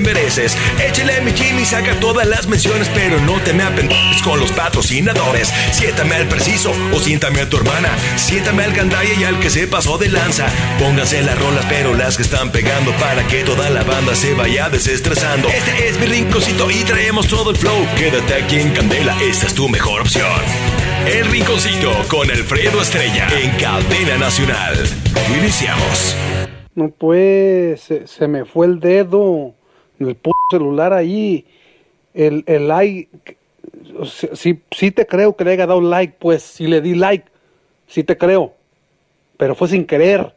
mereces. 0.00 0.56
Échale 0.78 1.20
mi 1.20 1.32
Jimmy, 1.32 1.64
saca 1.64 1.98
todas 2.00 2.26
las 2.26 2.46
menciones, 2.46 2.90
pero 2.94 3.20
no 3.20 3.40
te 3.40 3.52
me 3.52 3.62
apendejes 3.62 4.22
con 4.22 4.40
los 4.40 4.52
patrocinadores. 4.52 5.52
Siéntame 5.72 6.16
al 6.16 6.28
preciso 6.28 6.72
o 6.92 6.98
siéntame 6.98 7.40
a 7.40 7.48
tu 7.48 7.58
hermana. 7.58 7.90
Siéntame 8.16 8.64
al 8.64 8.72
gandaya 8.72 9.14
y 9.18 9.24
al 9.24 9.38
que 9.40 9.50
se 9.50 9.66
pasó 9.66 9.98
de 9.98 10.08
lanza. 10.08 10.46
Pónganse 10.78 11.22
las 11.22 11.38
rolas, 11.38 11.64
pero 11.68 11.94
las 11.94 12.16
que 12.16 12.22
están 12.22 12.50
pegando 12.50 12.92
para 12.92 13.26
que 13.26 13.44
toda 13.44 13.70
la 13.70 13.82
banda 13.82 14.14
se 14.14 14.34
vaya 14.34 14.68
desestresando. 14.68 15.48
Este 15.48 15.88
es 15.88 15.98
mi 15.98 16.06
rinconcito 16.06 16.70
y 16.70 16.84
traemos 16.84 17.28
todo 17.28 17.50
el 17.50 17.56
flow. 17.56 17.86
Quédate 17.96 18.34
aquí 18.34 18.60
en 18.60 18.70
Candela, 18.70 19.16
esta 19.22 19.46
es 19.46 19.54
tu 19.54 19.68
mejor 19.68 20.00
opción. 20.02 20.40
El 21.06 21.26
rinconcito 21.26 21.92
con 22.08 22.30
Alfredo 22.30 22.80
Estrella 22.80 23.26
en 23.42 23.50
Cadena 23.52 24.18
Nacional. 24.18 24.76
Iniciamos. 25.38 26.14
No 26.74 26.90
pues, 26.90 27.88
se, 28.04 28.28
me 28.28 28.44
fue 28.44 28.66
el 28.66 28.80
dedo 28.80 29.54
el 30.08 30.16
puto 30.16 30.36
celular 30.50 30.92
ahí. 30.92 31.44
El, 32.14 32.42
el 32.46 32.68
like, 32.68 33.36
sí, 34.34 34.60
sí 34.70 34.90
te 34.90 35.06
creo 35.06 35.36
que 35.36 35.44
le 35.44 35.52
haya 35.52 35.66
dado 35.66 35.80
like, 35.80 36.16
pues 36.18 36.42
si 36.42 36.66
le 36.66 36.80
di 36.80 36.94
like, 36.94 37.26
sí 37.86 38.02
te 38.04 38.16
creo. 38.16 38.54
Pero 39.36 39.54
fue 39.54 39.68
sin 39.68 39.86
querer. 39.86 40.34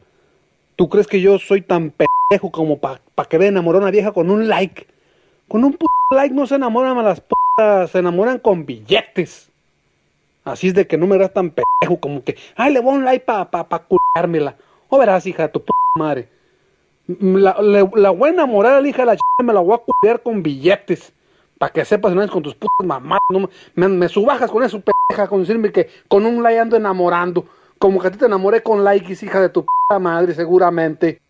¿Tú 0.76 0.90
crees 0.90 1.08
que 1.08 1.22
yo 1.22 1.40
soy 1.40 1.62
tan 1.62 1.92
pendejo 1.92 2.52
como 2.52 2.78
para 2.78 3.02
pa 3.16 3.26
querer 3.26 3.50
enamorar 3.50 3.82
a 3.82 3.86
una 3.86 3.92
vieja 3.92 4.12
con 4.12 4.30
un 4.30 4.48
like? 4.48 4.88
Con 5.48 5.64
un 5.64 5.78
like 6.12 6.34
no 6.34 6.48
se 6.48 6.56
enamoran 6.56 6.98
a 6.98 7.04
las 7.04 7.22
putas, 7.22 7.92
se 7.92 8.00
enamoran 8.00 8.40
con 8.40 8.66
billetes. 8.66 9.50
Así 10.44 10.68
es 10.68 10.74
de 10.74 10.88
que 10.88 10.98
no 10.98 11.08
me 11.08 11.16
eras 11.16 11.34
tan 11.34 11.52
pendejo 11.52 12.00
como 12.00 12.24
que, 12.24 12.36
ay, 12.56 12.74
le 12.74 12.80
voy 12.80 12.94
a 12.94 12.98
un 12.98 13.06
like 13.06 13.26
para 13.26 13.50
pa, 13.50 13.68
pa 13.68 13.84
culármela. 13.84 14.56
O 14.90 14.98
verás, 14.98 15.26
hija 15.26 15.52
tu 15.52 15.60
puta 15.60 15.78
madre. 15.96 16.28
La, 17.08 17.58
la, 17.62 17.90
la 17.96 18.10
voy 18.12 18.30
a 18.30 18.34
enamorar 18.34 18.76
a 18.76 18.82
la 18.82 18.88
hija 18.88 19.02
de 19.02 19.08
la 19.08 19.16
ch... 19.18 19.22
me 19.44 19.54
la 19.54 19.60
voy 19.60 19.76
a 19.76 19.82
cuidar 20.00 20.22
con 20.22 20.42
billetes. 20.42 21.14
Para 21.58 21.72
que 21.72 21.86
sepas, 21.86 22.14
no 22.14 22.22
es 22.22 22.32
con 22.32 22.44
tus 22.44 22.56
putas 22.56 22.86
mamás. 22.86 23.20
No, 23.30 23.50
me, 23.76 23.88
me 23.88 24.10
subajas 24.10 24.50
con 24.50 24.64
eso, 24.64 24.82
pendeja, 24.82 25.28
con 25.28 25.42
decirme 25.42 25.72
que 25.72 25.90
con 26.08 26.26
un 26.26 26.42
like 26.44 26.60
ando 26.60 26.76
enamorando. 26.76 27.46
Como 27.78 28.00
que 28.00 28.08
a 28.08 28.12
ti 28.12 28.18
te 28.18 28.26
enamoré 28.26 28.64
con 28.64 28.84
likes, 28.84 29.26
hija 29.26 29.42
de 29.42 29.50
tu 29.50 29.66
puta 29.66 30.00
madre, 30.00 30.34
seguramente. 30.34 31.22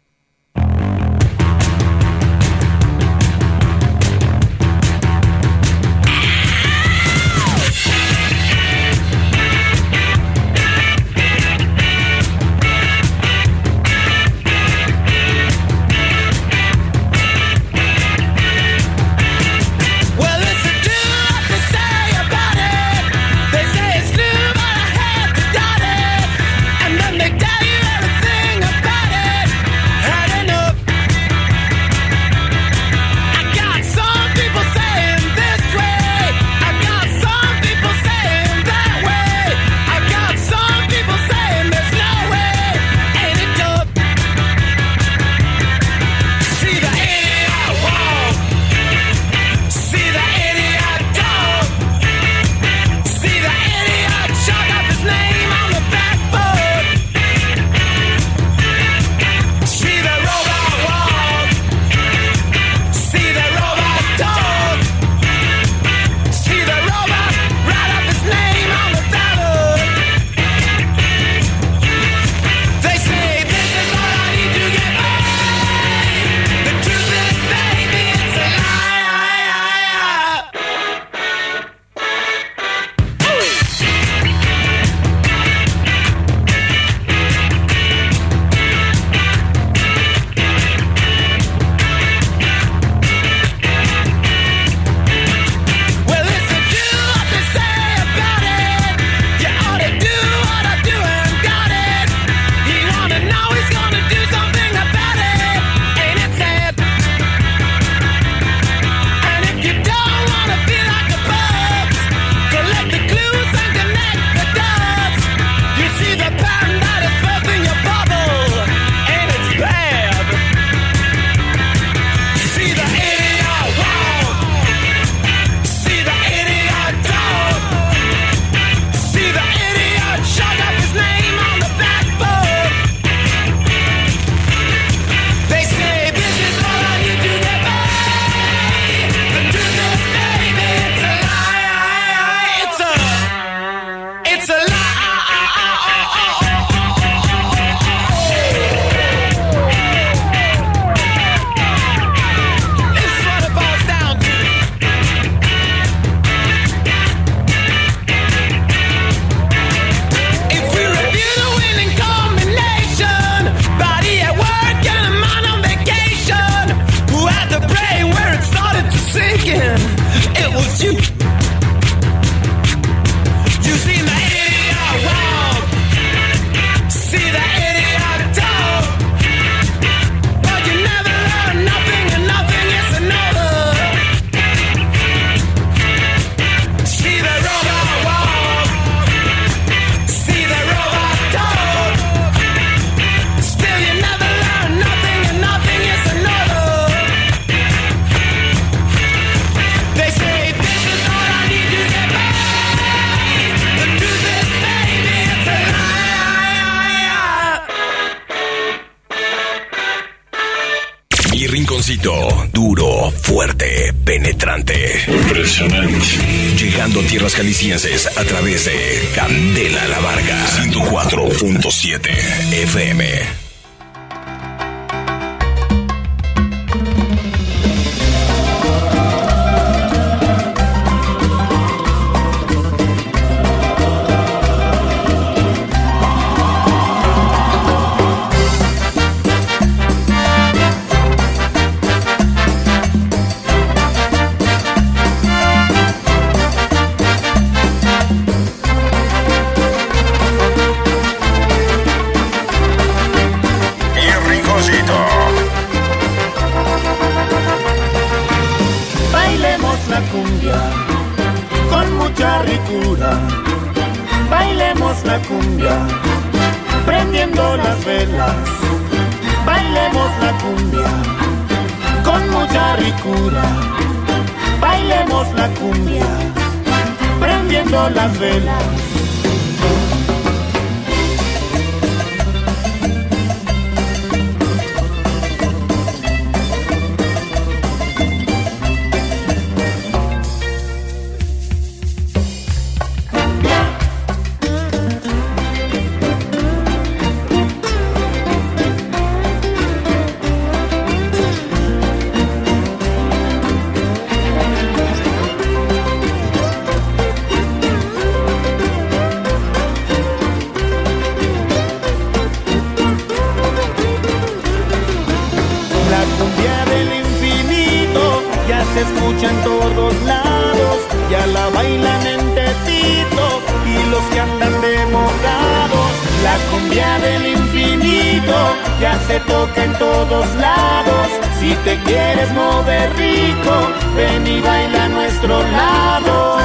Ya 318.48 318.64
se 318.74 318.82
escucha 318.82 319.30
en 319.30 319.44
todos 319.44 319.94
lados, 320.04 320.78
ya 321.10 321.26
la 321.28 321.50
bailan 321.50 322.08
en 322.08 322.20
Tepito 322.36 323.26
y 323.66 323.90
los 323.90 324.04
que 324.12 324.20
andan 324.20 324.62
demorados. 324.62 325.92
La 326.24 326.38
cumbia 326.50 327.00
del 327.00 327.28
infinito 327.38 328.36
ya 328.80 328.98
se 329.08 329.20
toca 329.22 329.64
en 329.64 329.74
todos 329.74 330.26
lados. 330.36 331.08
Si 331.40 331.54
te 331.66 331.78
quieres 331.84 332.32
mover 332.32 332.90
rico, 332.96 333.54
ven 333.96 334.26
y 334.26 334.40
baila 334.40 334.86
a 334.86 334.90
nuestro 334.90 335.44
lado. 335.52 336.38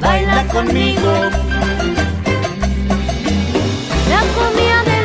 Baila 0.00 0.44
conmigo. 0.48 1.12
La 4.12 4.22
comida 4.36 4.82
del 4.90 4.99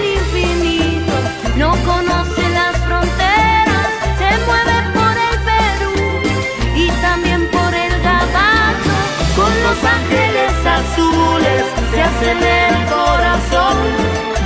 azules 10.95 11.65
se 11.92 12.01
acelera 12.01 12.69
el 12.69 12.86
corazón, 12.86 13.77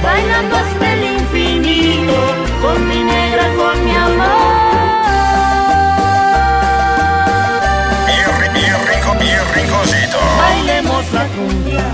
bailando 0.03 0.55
hasta 0.55 0.93
el 0.93 1.03
infinito, 1.19 2.13
con 2.61 2.87
mi 2.87 3.03
negra, 3.03 3.43
con 3.55 3.85
mi 3.85 3.95
amor. 3.95 4.69
Rico, 8.91 9.13
mi 9.15 9.31
rinconcito. 9.55 10.17
Bailemos 10.37 11.13
la 11.13 11.25
cumbia 11.27 11.85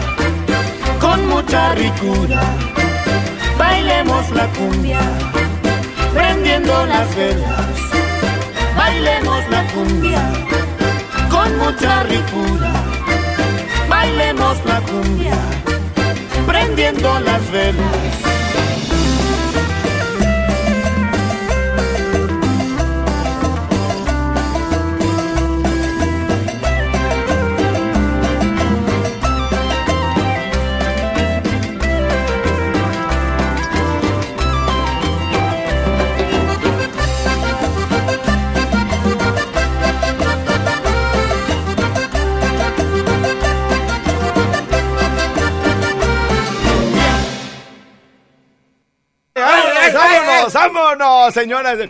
con 0.99 1.27
mucha 1.27 1.75
ricura. 1.75 2.41
Bailemos 3.57 4.29
la 4.31 4.47
cumbia 4.47 4.99
prendiendo 6.13 6.85
las 6.85 7.15
velas. 7.15 7.65
Bailemos 8.75 9.49
la 9.49 9.63
cumbia 9.73 10.21
con 11.29 11.57
mucha 11.57 12.03
ricura. 12.03 12.94
Bailemos 14.05 14.63
la 14.65 14.81
cumbia 14.81 15.35
prendiendo 16.45 17.19
las 17.21 17.51
velas. 17.51 18.44
Vámonos, 51.25 51.33
señoras! 51.33 51.89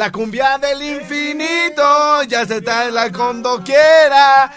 La 0.00 0.10
cumbia 0.10 0.56
del 0.56 0.80
infinito 0.80 2.22
ya 2.22 2.46
se 2.46 2.56
está 2.56 2.86
en 2.86 2.94
la 2.94 3.12
cuando 3.12 3.62
quiera. 3.62 4.50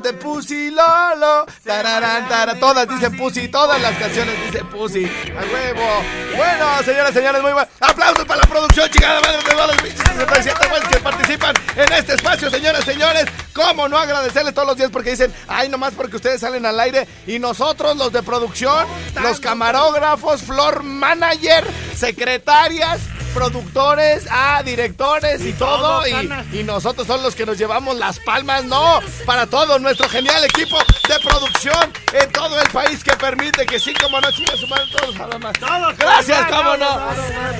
De 0.00 0.12
Pussy 0.12 0.70
Lolo. 0.70 1.46
Tararán, 1.64 2.28
tara. 2.28 2.54
Todas 2.60 2.88
dicen 2.88 3.16
Pussy, 3.16 3.48
todas 3.48 3.82
las 3.82 3.96
canciones 3.96 4.36
dicen 4.46 4.64
Pussy. 4.68 5.04
A 5.04 5.52
huevo. 5.52 6.04
Bueno, 6.36 6.80
señoras, 6.84 7.12
señores, 7.12 7.42
muy 7.42 7.52
bueno. 7.54 7.68
Aplausos 7.80 8.24
para 8.24 8.42
la 8.42 8.46
producción, 8.46 8.88
chingada 8.88 9.20
madre 9.20 9.38
de 9.38 9.50
todos 9.50 9.66
los 9.66 9.82
bichos 9.82 9.98
67 9.98 10.68
güeyes 10.68 10.88
que 10.88 10.98
participan 10.98 11.54
en 11.74 11.92
este 11.94 12.14
espacio, 12.14 12.48
señoras, 12.48 12.84
señores. 12.84 13.24
¿Cómo 13.52 13.88
no 13.88 13.98
agradecerles 13.98 14.54
todos 14.54 14.68
los 14.68 14.76
días? 14.76 14.90
Porque 14.92 15.10
dicen, 15.10 15.34
ay, 15.48 15.68
nomás 15.68 15.92
porque 15.94 16.14
ustedes 16.14 16.40
salen 16.40 16.64
al 16.64 16.78
aire 16.78 17.08
y 17.26 17.40
nosotros, 17.40 17.96
los 17.96 18.12
de 18.12 18.22
producción, 18.22 18.86
los 19.20 19.40
camarógrafos, 19.40 20.42
floor 20.42 20.84
manager, 20.84 21.66
secretarias, 21.96 23.00
productores, 23.38 24.26
ah, 24.32 24.62
directores 24.64 25.40
y, 25.44 25.52
todo. 25.52 26.04
y, 26.08 26.58
y 26.58 26.64
nosotros 26.64 27.06
son 27.06 27.22
los 27.22 27.36
que 27.36 27.46
nos 27.46 27.56
llevamos 27.56 27.96
las 27.96 28.18
palmas, 28.18 28.64
no, 28.64 28.98
para 29.24 29.46
todo 29.46 29.78
nuestro 29.78 30.08
genial 30.08 30.44
equipo 30.44 30.76
de 31.08 31.20
producción 31.20 31.92
en 32.14 32.32
todo 32.32 32.60
el 32.60 32.68
país 32.70 33.04
que 33.04 33.12
permite 33.12 33.64
que 33.64 33.78
sí, 33.78 33.94
como 33.94 34.20
no, 34.20 34.32
chingas 34.32 34.58
su 34.58 34.66
madre, 34.66 34.86
todos 34.90 35.14
nada 35.14 35.38
más. 35.38 35.52
Gracias, 35.96 36.46
cómo 36.50 36.76
no. 36.76 37.00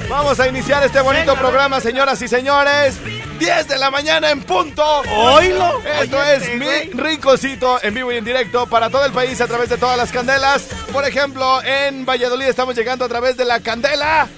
Vamos 0.09 0.41
a 0.41 0.49
iniciar 0.49 0.83
este 0.83 1.01
bonito 1.01 1.37
programa, 1.37 1.81
señoras 1.81 2.21
y 2.23 2.29
señores. 2.29 2.97
10 3.39 3.69
de 3.69 3.79
la 3.79 3.93
mañana 3.93 4.31
en 4.31 4.43
punto. 4.43 4.85
Oílo. 5.13 5.81
Esto 6.03 6.21
es 6.25 6.55
mi 6.57 6.91
rinconcito 7.01 7.79
en 7.85 7.95
vivo 7.95 8.11
y 8.11 8.17
en 8.17 8.25
directo 8.25 8.67
para 8.67 8.91
todo 8.91 9.05
el 9.05 9.13
país 9.13 9.41
a 9.41 9.47
través 9.47 9.69
de 9.69 9.79
todas 9.79 9.97
las 9.97 10.11
candelas. 10.11 10.67
Por 10.93 11.07
ejemplo, 11.07 11.63
en 11.63 12.05
Valladolid 12.05 12.47
estamos 12.47 12.75
llegando 12.75 13.05
a 13.05 13.09
través 13.09 13.37
de 13.37 13.45
la 13.45 13.61
candela. 13.61 14.29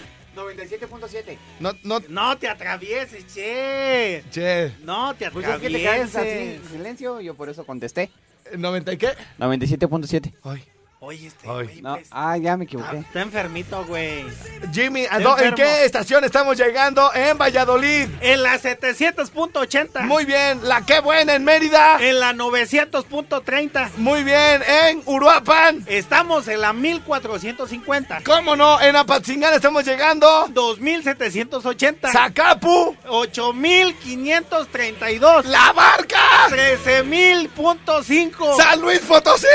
97.7. 0.44 1.36
No, 1.60 1.72
no, 1.84 2.00
No 2.08 2.36
te 2.38 2.48
atravieses, 2.48 3.26
che. 3.32 4.22
che, 4.30 4.72
No 4.82 5.14
te 5.14 5.30
Pues 5.30 5.46
es 5.46 5.58
que 5.58 5.70
te 5.70 5.78
quedas 5.78 6.00
así 6.00 6.16
atravieses. 6.18 6.62
en 6.64 6.68
silencio, 6.70 7.20
yo 7.20 7.34
por 7.34 7.48
eso 7.48 7.64
contesté. 7.64 8.10
¿90 8.52 8.94
y 8.94 8.96
qué? 8.96 9.08
97.7. 9.38 10.32
Ay, 10.42 10.64
Oye, 11.02 11.28
este 11.28 11.48
Ay. 11.48 11.64
güey, 11.64 11.80
No, 11.80 11.94
pues, 11.94 12.08
ah, 12.10 12.36
ya 12.36 12.58
me 12.58 12.64
equivoqué. 12.64 12.98
está 12.98 13.22
enfermito, 13.22 13.82
güey. 13.86 14.22
Jimmy, 14.70 15.06
¿a 15.06 15.16
Estoy 15.16 15.22
dó- 15.24 15.38
¿en 15.38 15.44
enfermo. 15.46 15.56
qué 15.56 15.84
estación 15.86 16.24
estamos 16.24 16.58
llegando? 16.58 17.10
En 17.14 17.38
Valladolid. 17.38 18.06
En 18.20 18.42
la 18.42 18.58
700.80. 18.58 20.02
Muy 20.02 20.26
bien. 20.26 20.60
La 20.62 20.84
qué 20.84 21.00
buena 21.00 21.34
en 21.36 21.44
Mérida. 21.44 21.96
En 22.00 22.20
la 22.20 22.34
900.30. 22.34 23.92
Muy 23.96 24.24
bien. 24.24 24.62
En 24.62 25.00
Uruapan. 25.06 25.82
Estamos 25.86 26.46
en 26.48 26.60
la 26.60 26.74
1450. 26.74 28.20
¿Cómo 28.22 28.54
no? 28.54 28.78
En 28.82 28.94
Apatzingán 28.94 29.54
estamos 29.54 29.86
llegando. 29.86 30.48
2780. 30.50 32.12
Zacapu. 32.12 32.94
8532. 33.08 35.46
La 35.46 35.72
Barca. 35.72 36.18
13000.5. 36.50 38.56
San 38.58 38.82
Luis 38.82 38.98
Potosí. 39.00 39.46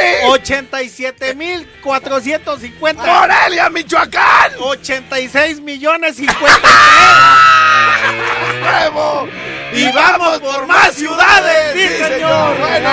87.450. 1.35 2.95
Morelia, 2.95 3.69
Michoacán. 3.69 4.51
86 4.59 5.61
millones 5.61 6.15
53. 6.17 6.61
¡Nuevo! 8.61 9.27
Y 9.75 9.91
vamos 9.91 10.39
por 10.39 10.65
más 10.67 10.93
ciudades. 10.93 11.73
Sí, 11.73 11.87
señor. 12.01 12.57
Bueno, 12.59 12.89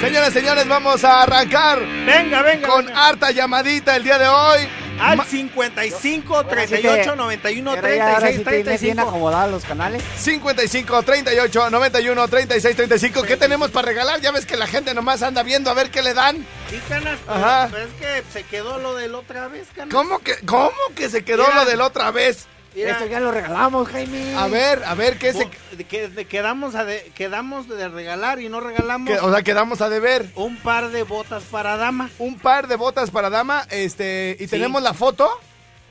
señoras 0.00 0.30
y 0.30 0.32
señores, 0.32 0.66
vamos 0.66 1.04
a 1.04 1.22
arrancar 1.22 1.80
Venga, 1.80 2.40
venga. 2.40 2.66
con 2.66 2.86
venga. 2.86 3.08
harta 3.08 3.30
llamadita 3.30 3.94
el 3.96 4.04
día 4.04 4.16
de 4.16 4.28
hoy. 4.28 4.60
Al 4.98 5.18
Ma- 5.18 5.24
55 5.26 6.46
38 6.46 7.16
91 7.16 7.70
Ahora 7.72 7.94
ya- 7.94 8.04
ahora 8.14 8.18
36 8.20 8.36
sí 8.38 8.44
tienes 8.44 8.80
bien 8.80 8.96
35. 8.96 9.08
acomodados 9.08 9.50
los 9.50 9.64
canales. 9.64 10.02
55 10.16 11.02
38 11.02 11.68
91 11.70 12.28
36 12.28 12.76
35. 12.76 13.22
¿Qué 13.24 13.36
tenemos 13.36 13.70
para 13.70 13.86
regalar? 13.88 14.20
Ya 14.22 14.30
ves 14.30 14.46
que 14.46 14.56
la 14.56 14.66
gente 14.68 14.94
nomás 14.94 15.20
anda 15.22 15.42
viendo 15.42 15.68
a 15.68 15.74
ver 15.74 15.90
qué 15.90 16.00
le 16.02 16.14
dan. 16.14 16.46
Sí, 16.74 16.82
canas, 16.88 17.18
pero- 17.26 17.36
Ajá. 17.36 17.68
pero 17.70 17.84
es 17.84 17.92
que 17.94 18.32
se 18.32 18.42
quedó 18.44 18.78
lo 18.78 18.94
de 18.94 19.08
la 19.08 19.18
otra 19.18 19.48
vez, 19.48 19.68
canas. 19.74 19.94
¿Cómo 19.94 20.18
que, 20.20 20.34
cómo 20.46 20.70
que 20.96 21.08
se 21.08 21.24
quedó 21.24 21.44
Mira. 21.46 21.64
lo 21.64 21.70
de 21.70 21.76
la 21.76 21.86
otra 21.86 22.10
vez? 22.10 22.46
Mira, 22.74 22.96
Eso 22.96 23.06
ya 23.06 23.20
lo 23.20 23.30
regalamos, 23.30 23.88
Jaime. 23.88 24.34
A 24.36 24.48
ver, 24.48 24.82
a 24.84 24.94
ver, 24.96 25.16
¿qué 25.16 25.32
se, 25.32 25.48
que- 25.86 26.08
de- 26.08 26.24
quedamos, 26.26 26.74
a 26.74 26.84
de, 26.84 27.12
quedamos 27.14 27.68
de 27.68 27.88
regalar 27.88 28.40
y 28.40 28.48
no 28.48 28.58
regalamos 28.58 29.08
que- 29.08 29.20
o 29.20 29.30
sea, 29.32 29.42
quedamos 29.44 29.80
a 29.80 29.88
deber? 29.88 30.28
un 30.34 30.56
par 30.56 30.90
de 30.90 31.04
botas 31.04 31.44
para 31.44 31.76
dama. 31.76 32.10
Un 32.18 32.36
par 32.36 32.66
de 32.66 32.74
botas 32.74 33.12
para 33.12 33.30
dama, 33.30 33.64
este, 33.70 34.36
y 34.40 34.44
Sí. 34.44 34.48
tenemos 34.50 34.82
la 34.82 34.92
foto. 34.92 35.30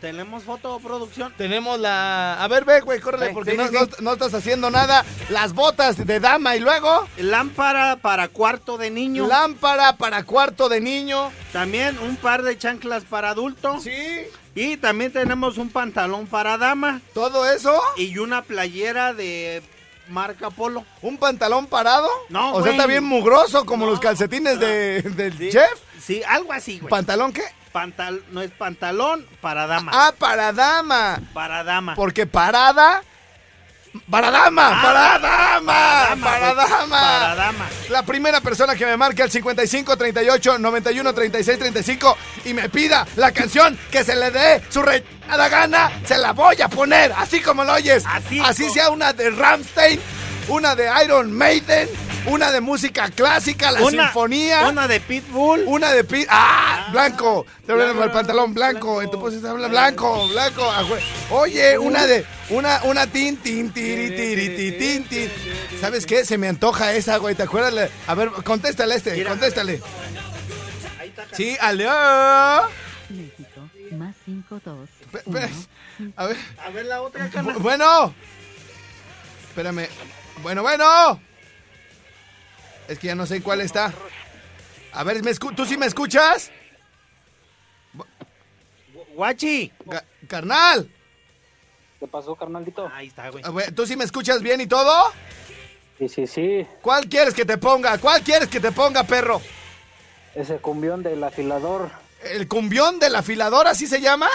Tenemos 0.03 0.43
foto 0.43 0.81
producción. 0.81 1.33
Tenemos 1.37 1.79
la. 1.79 2.33
A 2.43 2.47
ver, 2.49 2.65
ve, 2.65 2.81
güey, 2.81 2.99
córrele, 2.99 3.27
Sí, 3.27 3.33
porque 3.33 3.51
sí, 3.51 3.57
no, 3.57 3.67
sí, 3.69 3.89
no- 4.01 4.11
estás 4.11 4.33
haciendo 4.33 4.69
nada. 4.69 5.05
Las 5.29 5.53
botas 5.53 6.05
de 6.05 6.19
dama 6.19 6.57
y 6.57 6.59
luego. 6.59 7.07
Lámpara 7.15 7.95
para 7.95 8.27
cuarto 8.27 8.77
de 8.77 8.89
niño. 8.89 9.25
Lámpara 9.27 9.95
para 9.95 10.25
cuarto 10.25 10.67
de 10.67 10.81
niño. 10.81 11.31
También 11.53 11.97
un 11.99 12.17
par 12.17 12.43
de 12.43 12.57
chanclas 12.57 13.05
para 13.05 13.29
adulto. 13.29 13.79
Sí. 13.79 13.95
Y 14.55 14.75
también 14.75 15.13
tenemos 15.13 15.57
un 15.57 15.69
pantalón 15.69 16.27
para 16.27 16.57
dama. 16.57 16.99
Todo 17.13 17.49
eso. 17.49 17.81
Y 17.95 18.17
una 18.17 18.41
playera 18.41 19.13
de 19.13 19.63
marca 20.09 20.49
Polo. 20.49 20.83
¿Un 21.01 21.15
pantalón 21.17 21.65
parado? 21.65 22.09
No, 22.27 22.55
O 22.55 22.61
sea, 22.61 22.73
está 22.73 22.87
bien 22.87 23.05
mugroso 23.05 23.65
como 23.65 23.85
No. 23.85 23.91
los 23.91 24.01
calcetines 24.01 24.59
de, 24.59 25.01
del 25.01 25.37
Sí, 25.37 25.49
chef. 25.49 25.79
Sí, 26.01 26.21
algo 26.27 26.51
así, 26.51 26.79
güey. 26.79 26.89
¿Pantalón 26.89 27.31
qué? 27.31 27.43
Pantal 27.73 28.23
no 28.31 28.41
es 28.41 28.51
pantalón 28.51 29.25
para 29.41 29.67
dama. 29.67 29.91
Ah, 29.93 30.13
para 30.17 30.53
dama. 30.53 31.19
Para 31.33 31.63
dama. 31.63 31.95
Porque 31.95 32.25
parada. 32.27 33.01
Para 34.09 34.31
dama, 34.31 34.69
Ah, 34.73 34.81
para 34.81 35.19
dama, 35.19 36.15
para 36.23 36.53
dama. 36.55 36.87
Para 36.89 37.35
dama. 37.35 37.65
La 37.89 38.01
primera 38.03 38.41
persona 38.41 38.75
que 38.75 38.85
me 38.87 38.97
marque 38.97 39.21
al 39.21 39.29
55 39.29 39.95
38 39.97 40.57
91 40.57 41.13
36 41.13 41.59
35 41.59 42.17
y 42.45 42.53
me 42.55 42.69
pida 42.69 43.05
la 43.17 43.31
canción 43.31 43.77
que 43.91 44.03
se 44.03 44.15
le 44.15 44.31
dé 44.31 44.63
su 44.69 44.81
re 44.81 45.03
a 45.29 45.37
la 45.37 45.47
gana, 45.47 45.91
se 46.05 46.17
la 46.17 46.31
voy 46.33 46.59
a 46.61 46.69
poner, 46.69 47.11
así 47.15 47.39
como 47.41 47.63
lo 47.63 47.73
oyes. 47.73 48.03
Así 48.07 48.39
así 48.39 48.69
sea 48.71 48.89
una 48.89 49.13
de 49.13 49.29
Ramstein, 49.29 49.99
una 50.47 50.75
de 50.75 50.89
Iron 51.05 51.31
Maiden, 51.31 51.87
una 52.25 52.51
de 52.51 52.61
música 52.61 53.09
clásica, 53.11 53.69
la 53.69 53.81
Una- 53.83 54.05
sinfonía. 54.05 54.67
Una 54.69 54.87
de 54.87 55.01
Pitbull. 55.01 55.65
Una 55.67 55.91
de 55.91 56.03
pi 56.03 56.25
¡Ah! 56.29 56.72
Blanco. 56.93 57.45
Te 57.65 57.73
blanco, 57.73 58.03
el 58.03 58.11
pantalón 58.11 58.53
blanco. 58.53 59.01
En 59.01 59.09
tu 59.11 59.19
posición 59.19 59.51
habla 59.51 59.67
blanco, 59.67 60.27
blanco. 60.29 60.63
ah. 60.63 60.83
Oye, 61.31 61.77
una 61.77 62.05
de. 62.05 62.25
Una, 62.49 62.81
una 62.83 63.07
tin, 63.07 63.37
tin, 63.37 63.71
tiri, 63.71 64.15
tiri, 64.15 64.49
ti, 64.55 64.71
tin, 64.73 65.03
tin. 65.05 65.31
¿Sabes 65.81 66.05
qué? 66.05 66.23
Se 66.23 66.37
me 66.37 66.47
antoja 66.47 66.93
esa, 66.93 67.17
güey. 67.17 67.33
¿Te 67.35 67.43
acuerdas? 67.43 67.89
A 68.07 68.13
ver, 68.15 68.29
contéstale 68.45 68.95
este, 68.95 69.13
Mira. 69.13 69.31
contéstale. 69.31 69.81
Ahí 70.99 71.09
está. 71.09 71.25
Sí, 71.35 71.57
aló. 71.59 72.69
México, 73.09 73.69
más 73.97 74.15
52. 74.25 74.89
Pe- 75.11 75.19
pe- 75.31 75.49
A 76.15 76.25
ver. 76.27 76.37
A 76.65 76.69
ver 76.69 76.85
la 76.85 77.01
otra 77.01 77.29
Bueno. 77.59 78.13
Espérame. 79.49 79.87
Bueno, 80.41 80.61
bueno. 80.61 81.19
Es 82.87 82.99
que 82.99 83.07
ya 83.07 83.15
no 83.15 83.25
sé 83.25 83.41
cuál 83.41 83.61
está. 83.61 83.93
A 84.91 85.03
ver, 85.03 85.23
¿me 85.23 85.31
escu- 85.31 85.55
¿tú 85.55 85.65
sí 85.65 85.77
me 85.77 85.85
escuchas? 85.85 86.51
Guachi. 89.15 89.71
Ca- 89.89 90.03
carnal. 90.27 90.89
¿Qué 91.99 92.07
pasó, 92.07 92.35
carnalito? 92.35 92.89
Ahí 92.93 93.07
está, 93.07 93.29
güey. 93.29 93.43
¿Tú 93.75 93.85
sí 93.87 93.95
me 93.95 94.03
escuchas 94.03 94.41
bien 94.41 94.59
y 94.61 94.67
todo? 94.67 94.91
Sí, 95.97 96.09
sí, 96.09 96.27
sí. 96.27 96.67
¿Cuál 96.81 97.07
quieres 97.07 97.33
que 97.33 97.45
te 97.45 97.57
ponga? 97.57 97.97
¿Cuál 97.97 98.21
quieres 98.21 98.49
que 98.49 98.59
te 98.59 98.71
ponga, 98.71 99.03
perro? 99.03 99.41
Ese 100.35 100.57
cumbión 100.57 101.01
del 101.03 101.23
afilador. 101.23 101.89
¿El 102.23 102.47
cumbión 102.47 102.99
del 102.99 103.15
afilador, 103.15 103.67
así 103.67 103.87
se 103.87 104.01
llama? 104.01 104.29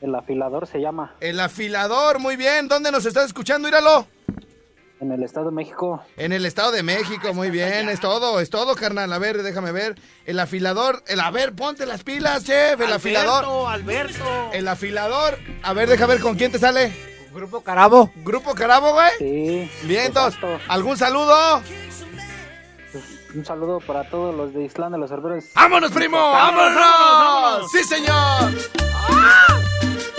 El 0.00 0.14
afilador 0.14 0.66
se 0.66 0.78
llama. 0.80 1.16
El 1.20 1.40
afilador, 1.40 2.18
muy 2.18 2.36
bien. 2.36 2.68
¿Dónde 2.68 2.92
nos 2.92 3.06
estás 3.06 3.24
escuchando? 3.26 3.66
Íralo. 3.66 4.06
En 5.04 5.12
el 5.12 5.22
Estado 5.22 5.50
de 5.50 5.52
México. 5.52 6.02
En 6.16 6.32
el 6.32 6.46
Estado 6.46 6.72
de 6.72 6.82
México, 6.82 7.34
muy 7.34 7.50
bien. 7.50 7.90
Es 7.90 8.00
todo, 8.00 8.40
es 8.40 8.48
todo, 8.48 8.74
carnal. 8.74 9.12
A 9.12 9.18
ver, 9.18 9.42
déjame 9.42 9.70
ver. 9.70 9.96
El 10.24 10.40
afilador, 10.40 11.02
el 11.06 11.20
a 11.20 11.30
ver, 11.30 11.54
ponte 11.54 11.84
las 11.84 12.02
pilas, 12.02 12.42
chef. 12.44 12.80
El 12.80 12.90
afilador. 12.90 13.68
Alberto. 13.68 14.24
El 14.54 14.66
afilador. 14.66 15.38
A 15.62 15.74
ver, 15.74 15.90
deja 15.90 16.06
ver 16.06 16.20
con 16.20 16.36
quién 16.36 16.52
te 16.52 16.58
sale. 16.58 16.90
Grupo 17.34 17.60
Carabo. 17.60 18.10
Grupo 18.24 18.54
Carabo, 18.54 18.94
güey. 18.94 19.10
Sí. 19.18 19.70
Bien, 19.82 20.06
entonces. 20.06 20.40
¿algún 20.68 20.96
saludo? 20.96 21.60
Pues, 22.90 23.04
un 23.34 23.44
saludo 23.44 23.80
para 23.80 24.08
todos 24.08 24.34
los 24.34 24.54
de 24.54 24.64
Islán 24.64 24.92
de 24.92 24.98
los 24.98 25.10
Cerberos. 25.10 25.44
¡Vámonos, 25.54 25.90
primo! 25.90 26.16
¡Vámonos! 26.16 26.74
vámonos! 26.76 27.70
¡Sí, 27.70 27.84
señor! 27.84 28.52
¡Ah! 29.10 29.63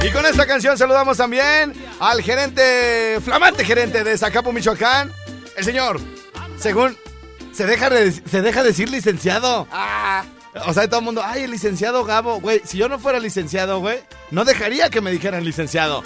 Y 0.05 0.11
con 0.11 0.25
esta 0.25 0.45
canción 0.45 0.77
saludamos 0.77 1.17
también 1.17 1.73
al 1.99 2.21
gerente, 2.21 3.19
flamante 3.23 3.65
gerente 3.65 4.03
de 4.03 4.17
Zacapu, 4.17 4.51
Michoacán, 4.51 5.11
el 5.57 5.63
señor, 5.65 5.99
según 6.59 6.95
se 7.51 7.65
deja, 7.65 7.89
de- 7.89 8.11
se 8.11 8.41
deja 8.41 8.61
decir 8.63 8.89
licenciado. 8.89 9.67
O 10.67 10.73
sea, 10.73 10.87
todo 10.87 10.99
el 10.99 11.05
mundo, 11.05 11.21
ay, 11.25 11.43
el 11.43 11.51
licenciado 11.51 12.05
Gabo, 12.05 12.39
güey, 12.39 12.61
si 12.65 12.77
yo 12.77 12.87
no 12.87 12.99
fuera 12.99 13.19
licenciado, 13.19 13.79
güey, 13.79 13.99
no 14.31 14.45
dejaría 14.45 14.89
que 14.89 15.01
me 15.01 15.11
dijeran 15.11 15.43
licenciado. 15.43 16.03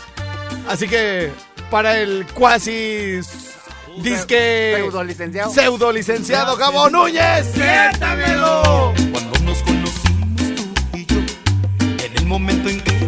Así 0.67 0.87
que, 0.87 1.31
para 1.69 1.99
el 1.99 2.25
cuasi 2.33 3.19
disque 3.97 4.75
Pseudo 4.77 5.03
licenciado. 5.03 5.51
pseudo 5.51 5.91
licenciado 5.91 6.55
Gabo 6.57 6.89
Núñez, 6.89 7.47
siéntamelo. 7.53 8.93
Cuando 9.11 9.39
nos 9.41 9.57
conocimos 9.63 10.55
tú 10.55 10.97
y 10.97 11.05
yo, 11.05 11.17
en 12.05 12.17
el 12.17 12.25
momento 12.25 12.69
en 12.69 12.81
que 12.81 12.98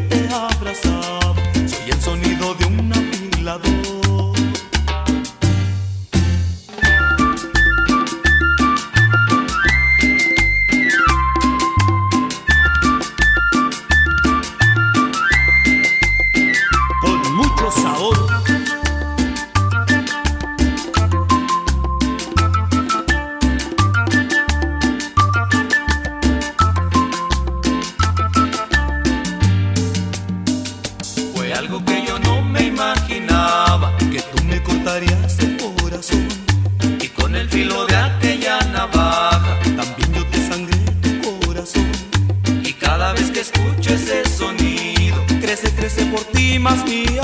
por 46.63 46.85
ti 46.85 47.20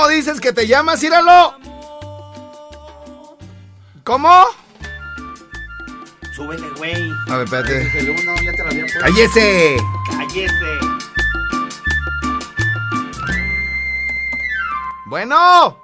¿Cómo 0.00 0.08
dices 0.12 0.40
que 0.40 0.50
te 0.54 0.66
llamas, 0.66 1.02
Íralo? 1.02 1.54
¿Cómo? 4.02 4.46
Súbele, 6.34 6.70
güey. 6.78 7.10
A 7.28 7.36
ver, 7.36 7.44
espérate. 7.44 7.98
El 7.98 8.08
uno 8.08 8.32
ya 8.42 8.52
te 8.52 8.62
lo 8.64 8.70
había 8.70 8.80
puesto. 8.84 9.00
¡Cállese! 9.00 9.76
Cállese. 10.16 10.78
Bueno. 15.06 15.76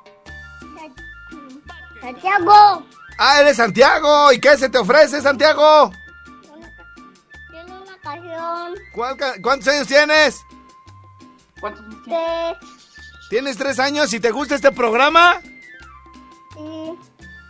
Santiago, 2.01 2.87
Ah, 3.19 3.41
eres 3.43 3.57
Santiago. 3.59 4.33
¿Y 4.33 4.41
qué 4.41 4.57
se 4.57 4.71
te 4.71 4.79
ofrece, 4.79 5.21
Santiago? 5.21 5.93
tiene 7.51 7.71
una 7.71 7.99
canción. 8.03 8.75
¿Cuál 8.95 9.17
ca- 9.19 9.35
¿Cuántos 9.43 9.69
años 9.69 9.87
tienes? 9.87 10.41
de 12.07 12.57
¿Tienes 13.29 13.57
tres 13.57 13.79
años 13.79 14.13
y 14.13 14.21
te 14.21 14.31
gusta 14.31 14.55
este 14.55 14.73
programa? 14.73 15.41
sí, 16.55 16.93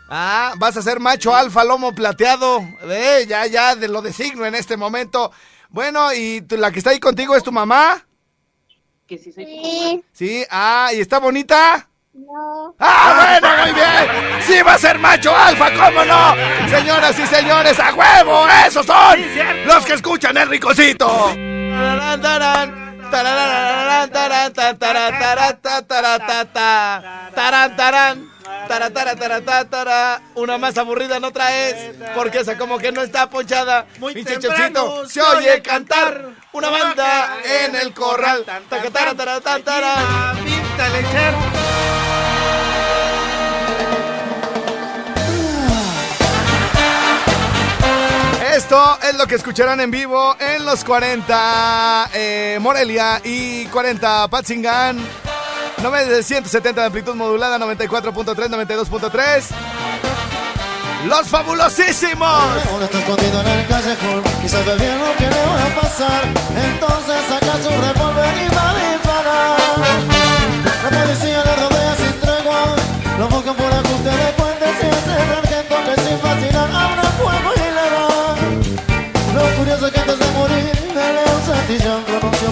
Ah, 0.09 0.55
vas 0.59 0.77
a 0.77 0.83
ser 0.83 1.01
macho 1.01 1.35
alfa, 1.35 1.65
lomo 1.65 1.93
plateado. 1.93 2.61
Eh, 2.85 3.27
ya, 3.29 3.47
ya, 3.47 3.75
de 3.75 3.89
lo 3.89 4.03
designo 4.03 4.47
en 4.47 4.55
este 4.55 4.77
momento. 4.77 5.33
Bueno, 5.69 6.13
¿y 6.15 6.43
tú- 6.43 6.57
la 6.57 6.71
que 6.71 6.79
está 6.79 6.91
ahí 6.91 7.01
contigo 7.01 7.35
es 7.35 7.43
tu 7.43 7.51
mamá? 7.51 8.05
sí, 9.09 10.03
Sí, 10.13 10.45
ah, 10.51 10.91
¿y 10.95 11.01
está 11.01 11.19
bonita? 11.19 11.89
no, 12.15 12.75
¡Ah, 12.79 13.39
bueno, 13.41 13.57
muy 13.63 13.73
bien! 13.75 14.43
¡Sí 14.47 14.63
va 14.63 14.75
a 14.75 14.79
ser 14.79 14.99
macho 14.99 15.37
alfa, 15.37 15.71
cómo 15.75 16.05
no! 16.05 16.35
Señoras 16.71 17.19
y 17.19 17.27
señores, 17.27 17.79
¡a 17.79 17.93
huevo! 17.95 18.47
¡Esos 18.67 18.87
son 18.87 19.21
los 19.67 19.85
que 19.85 19.93
escuchan 19.95 20.37
el 20.39 20.49
ricocito! 20.49 21.35
Una 30.35 30.59
más 30.59 30.77
aburrida 30.79 31.21
no 31.21 31.33
traes, 31.33 31.95
porque 32.15 32.41
esa 32.41 32.57
como 32.57 32.79
que 32.79 32.93
no 32.93 33.03
está 33.03 33.29
ponchada. 33.29 33.87
Pinche 34.15 34.39
temprano 34.39 35.07
se 35.07 35.21
oye 35.21 35.63
cantar 35.63 36.31
una 36.53 36.71
banda 36.71 37.37
en 37.45 37.77
el 37.77 37.93
corral. 37.93 38.45
Esto 48.57 48.99
es 49.03 49.15
lo 49.19 49.27
que 49.27 49.35
escucharán 49.35 49.83
en 49.83 49.91
vivo 49.91 50.35
en 50.41 50.65
los 50.65 50.83
40 50.83 52.09
eh, 52.15 52.59
Morelia 52.59 53.21
y 53.23 53.67
40 53.67 54.29
Patzingan. 54.29 54.99
170 56.23 56.81
de 56.81 56.87
amplitud 56.87 57.15
modulada, 57.15 57.59
94.3, 57.59 58.35
92.3. 58.49 59.45
Los 61.05 61.29
fabulosísimos. 61.29 62.27
Ahora 62.27 62.87
está 62.87 62.99
escondido 62.99 63.43
en 63.43 63.47
el 63.47 63.67
callejón 63.67 64.23
que 65.19 65.25
le 65.29 65.47
va 65.47 65.63
a 65.63 65.81
pasar. 65.83 66.25
Entonces 66.25 67.17
saca 67.29 67.63
su 67.63 67.69
revólver 67.69 68.35
y 68.43 68.55
va 68.55 68.71
a 68.71 68.75
disparar. 68.91 69.59
La 70.83 71.05
policía 71.05 71.45
le 71.45 71.57
rodea 71.57 71.97
sin 71.97 72.21
tregua. 72.21 72.77
Lo 73.19 73.29
buscan 73.29 73.55
por 73.55 73.67
ajuste 73.67 74.11
de 74.11 74.36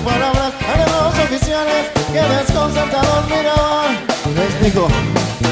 palabras 0.04 0.52
haremos 0.68 1.18
oficiales 1.18 1.90
que 2.12 2.20
desconcertado 2.20 3.12
al 3.18 3.26
mirador. 3.26 3.90
Les 4.36 4.62
digo, 4.62 4.88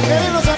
queridos 0.06 0.51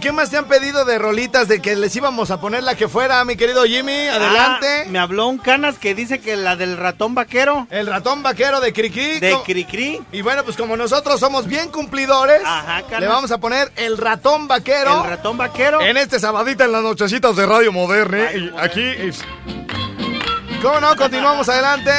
¿qué, 0.00 0.12
más 0.12 0.30
te 0.30 0.36
han 0.36 0.46
pedido 0.46 0.84
de 0.84 0.98
rolitas 0.98 1.48
de 1.48 1.60
que 1.60 1.76
les 1.76 1.94
íbamos 1.96 2.30
a 2.30 2.40
poner 2.40 2.62
la 2.62 2.74
que 2.74 2.88
fuera, 2.88 3.24
mi 3.24 3.36
querido 3.36 3.64
Jimmy? 3.64 4.06
Adelante. 4.08 4.84
Ah, 4.86 4.88
me 4.90 4.98
habló 4.98 5.26
un 5.28 5.38
canas 5.38 5.78
que 5.78 5.94
dice 5.94 6.20
que 6.20 6.36
la 6.36 6.56
del 6.56 6.76
ratón 6.76 7.14
vaquero. 7.14 7.66
El 7.70 7.86
ratón 7.86 8.22
vaquero 8.22 8.60
de 8.60 8.72
Cricri. 8.72 9.20
De 9.20 9.36
Cricri. 9.44 10.00
Y 10.12 10.22
bueno, 10.22 10.44
pues 10.44 10.56
como 10.56 10.76
nosotros 10.76 11.20
somos 11.20 11.46
bien 11.46 11.70
cumplidores, 11.70 12.42
Ajá, 12.44 12.82
canas. 12.82 13.00
le 13.00 13.06
vamos 13.08 13.30
a 13.30 13.38
poner 13.38 13.70
el 13.76 13.96
ratón 13.98 14.48
vaquero. 14.48 15.04
El 15.04 15.10
ratón 15.10 15.36
vaquero. 15.36 15.80
En 15.80 15.96
este 15.96 16.18
sabadita 16.20 16.64
en 16.64 16.72
las 16.72 16.82
nochecitas 16.82 17.36
de 17.36 17.46
Radio 17.46 17.72
Moderna. 17.72 18.32
y 18.32 18.52
aquí. 18.58 18.82
es- 18.82 19.24
¿Cómo 20.62 20.80
no? 20.80 20.96
Continuamos 20.96 21.48
adelante. 21.48 21.92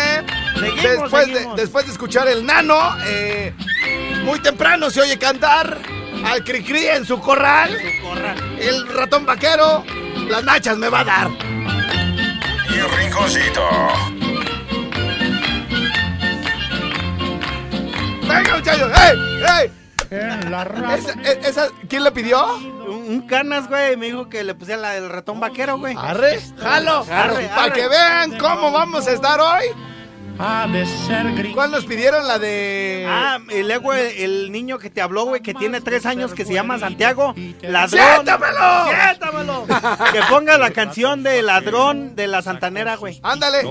Seguimos, 0.59 0.83
después, 0.83 1.25
seguimos. 1.25 1.55
De, 1.55 1.61
después 1.61 1.85
de 1.85 1.91
escuchar 1.93 2.27
el 2.27 2.45
nano, 2.45 2.77
eh, 3.05 3.53
muy 4.25 4.39
temprano 4.41 4.89
se 4.89 4.99
oye 5.01 5.17
cantar 5.17 5.77
al 6.25 6.43
Cricri 6.43 6.87
en 6.87 7.05
su 7.05 7.19
corral. 7.19 7.75
El 8.59 8.87
ratón 8.89 9.25
vaquero, 9.25 9.83
las 10.29 10.43
nachas 10.43 10.77
me 10.77 10.89
va 10.89 11.01
a 11.01 11.03
dar. 11.03 11.29
Y 12.69 12.73
el 12.79 12.89
rinconcito. 12.91 13.61
Venga, 18.27 18.55
muchachos. 18.57 18.91
¡Ey! 18.91 19.17
¡Ey! 19.61 19.71
Esa- 20.11 21.21
esa- 21.47 21.67
¿Quién 21.87 22.03
le 22.03 22.11
pidió? 22.11 22.43
Un, 22.57 23.05
un 23.07 23.27
canas, 23.27 23.67
güey, 23.67 23.95
me 23.95 24.07
dijo 24.07 24.27
que 24.29 24.43
le 24.43 24.55
pusiera 24.55 24.81
la 24.81 24.89
del 24.91 25.09
ratón 25.09 25.39
vaquero, 25.39 25.77
güey. 25.77 25.95
Arre, 25.97 26.39
jalo. 26.59 27.05
Arre, 27.11 27.47
Para 27.55 27.73
que 27.73 27.87
vean 27.87 28.37
cómo 28.39 28.71
vamos 28.71 29.07
a 29.07 29.11
estar 29.11 29.39
hoy. 29.39 29.65
Ha 30.41 30.67
de 30.67 30.85
ser 30.85 31.33
gris. 31.35 31.53
¿Cuál 31.53 31.71
nos 31.71 31.83
pidieron? 31.83 32.25
La 32.25 32.39
de. 32.39 33.05
Ah, 33.05 33.39
el, 33.49 33.69
el 33.71 34.51
niño 34.53 34.79
que 34.79 34.89
te 34.89 35.01
habló, 35.01 35.25
güey, 35.25 35.41
que 35.41 35.53
tiene 35.53 35.81
tres 35.81 36.05
años, 36.05 36.33
que 36.33 36.45
se 36.45 36.53
llama 36.53 36.79
Santiago. 36.79 37.35
Ladrón. 37.61 38.01
¡Siéntamelo! 38.05 38.85
¡Siéntamelo! 38.87 39.65
que 40.13 40.19
ponga 40.29 40.57
la 40.57 40.71
canción 40.71 41.23
de 41.23 41.41
Ladrón 41.41 42.15
de 42.15 42.27
la 42.27 42.41
Santanera, 42.41 42.95
güey. 42.95 43.19
Ándale. 43.21 43.63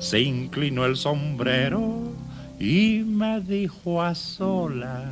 Se 0.00 0.18
inclinó 0.18 0.86
el 0.86 0.96
sombrero 0.96 2.10
y 2.58 3.04
me 3.06 3.40
dijo 3.40 4.02
a 4.02 4.16
solas. 4.16 5.04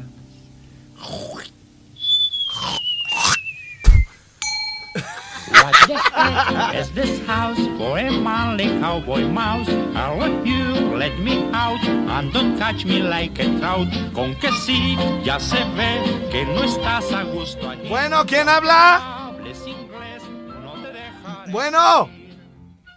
What 5.50 5.72
the 5.72 5.77
heck 5.77 5.77
is 5.90 6.90
this 6.92 7.20
house 7.26 7.58
for 7.78 7.98
a 7.98 8.10
manly 8.10 8.66
cowboy 8.80 9.26
mouse? 9.26 9.68
I'll 9.94 10.18
let 10.18 10.46
you 10.46 10.96
let 10.96 11.18
me 11.18 11.48
out 11.52 11.82
and 11.84 12.32
don't 12.32 12.58
catch 12.58 12.84
me 12.84 13.00
like 13.00 13.38
a 13.38 13.58
trout. 13.58 13.88
Con 14.14 14.34
que 14.36 14.50
sí, 14.52 14.96
ya 15.22 15.38
se 15.40 15.56
ve 15.76 16.28
que 16.30 16.44
no 16.44 16.64
estás 16.64 17.12
a 17.12 17.22
gusto 17.24 17.70
allí. 17.70 17.88
Bueno, 17.88 18.24
¿quién 18.26 18.48
habla? 18.48 19.28
Hables 19.28 19.66
inglés, 19.66 20.22
no 20.62 20.72
te 20.82 21.50
Bueno. 21.50 22.10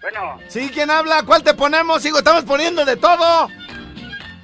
Bueno, 0.02 0.40
Sí, 0.48 0.70
¿quién 0.74 0.90
habla? 0.90 1.24
¿Cuál 1.24 1.44
te 1.44 1.54
ponemos? 1.54 2.02
Sigo, 2.02 2.18
estamos 2.18 2.44
poniendo 2.44 2.84
de 2.84 2.98
todo. 2.98 3.48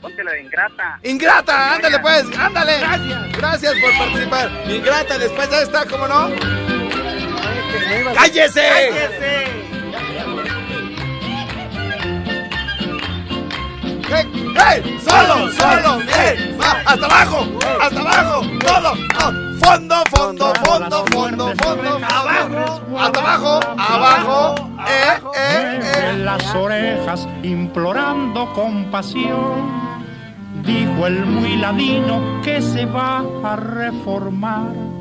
ponte 0.01 0.23
la 0.23 0.31
de 0.33 0.41
ingrata. 0.43 0.99
Ingrata, 1.03 1.73
ándale 1.75 1.99
pues, 1.99 2.25
ándale. 2.38 2.77
Gracias. 2.79 3.38
Gracias 3.38 3.73
por 3.81 3.97
participar. 3.97 4.51
Ingrata, 4.69 5.17
después 5.17 5.49
de 5.49 5.63
esta, 5.63 5.86
¿cómo 5.86 6.07
no? 6.07 6.66
¡Cállese! 8.13 8.91
¡Hey! 14.09 14.25
¡Hey! 14.55 14.99
¡Solo! 15.03 15.51
¡Solo! 15.51 16.01
¡Hey! 16.07 16.57
Va, 16.61 16.81
¡Hasta 16.85 17.05
abajo! 17.05 17.45
¡Hasta 17.81 17.99
abajo! 17.99 18.41
¡Todo! 18.65 18.93
¡Fondo! 19.59 19.95
¡Fondo! 20.15 20.53
¡Fondo! 20.63 21.05
¡Fondo! 21.11 21.53
¡Fondo! 21.61 21.99
¡Abajo! 22.09 22.81
¡Hasta 22.97 23.19
abajo! 23.19 23.59
¡Abajo! 23.77 24.55
¡Eh! 24.87 25.19
¡Eh! 25.35 25.79
de 25.81 26.13
las 26.19 26.55
orejas 26.55 27.27
implorando 27.43 28.51
compasión. 28.53 29.97
Dijo 30.63 31.07
el 31.07 31.25
muy 31.25 31.57
ladino 31.57 32.41
que 32.43 32.61
se 32.61 32.85
va 32.85 33.23
a 33.43 33.55
reformar. 33.55 34.96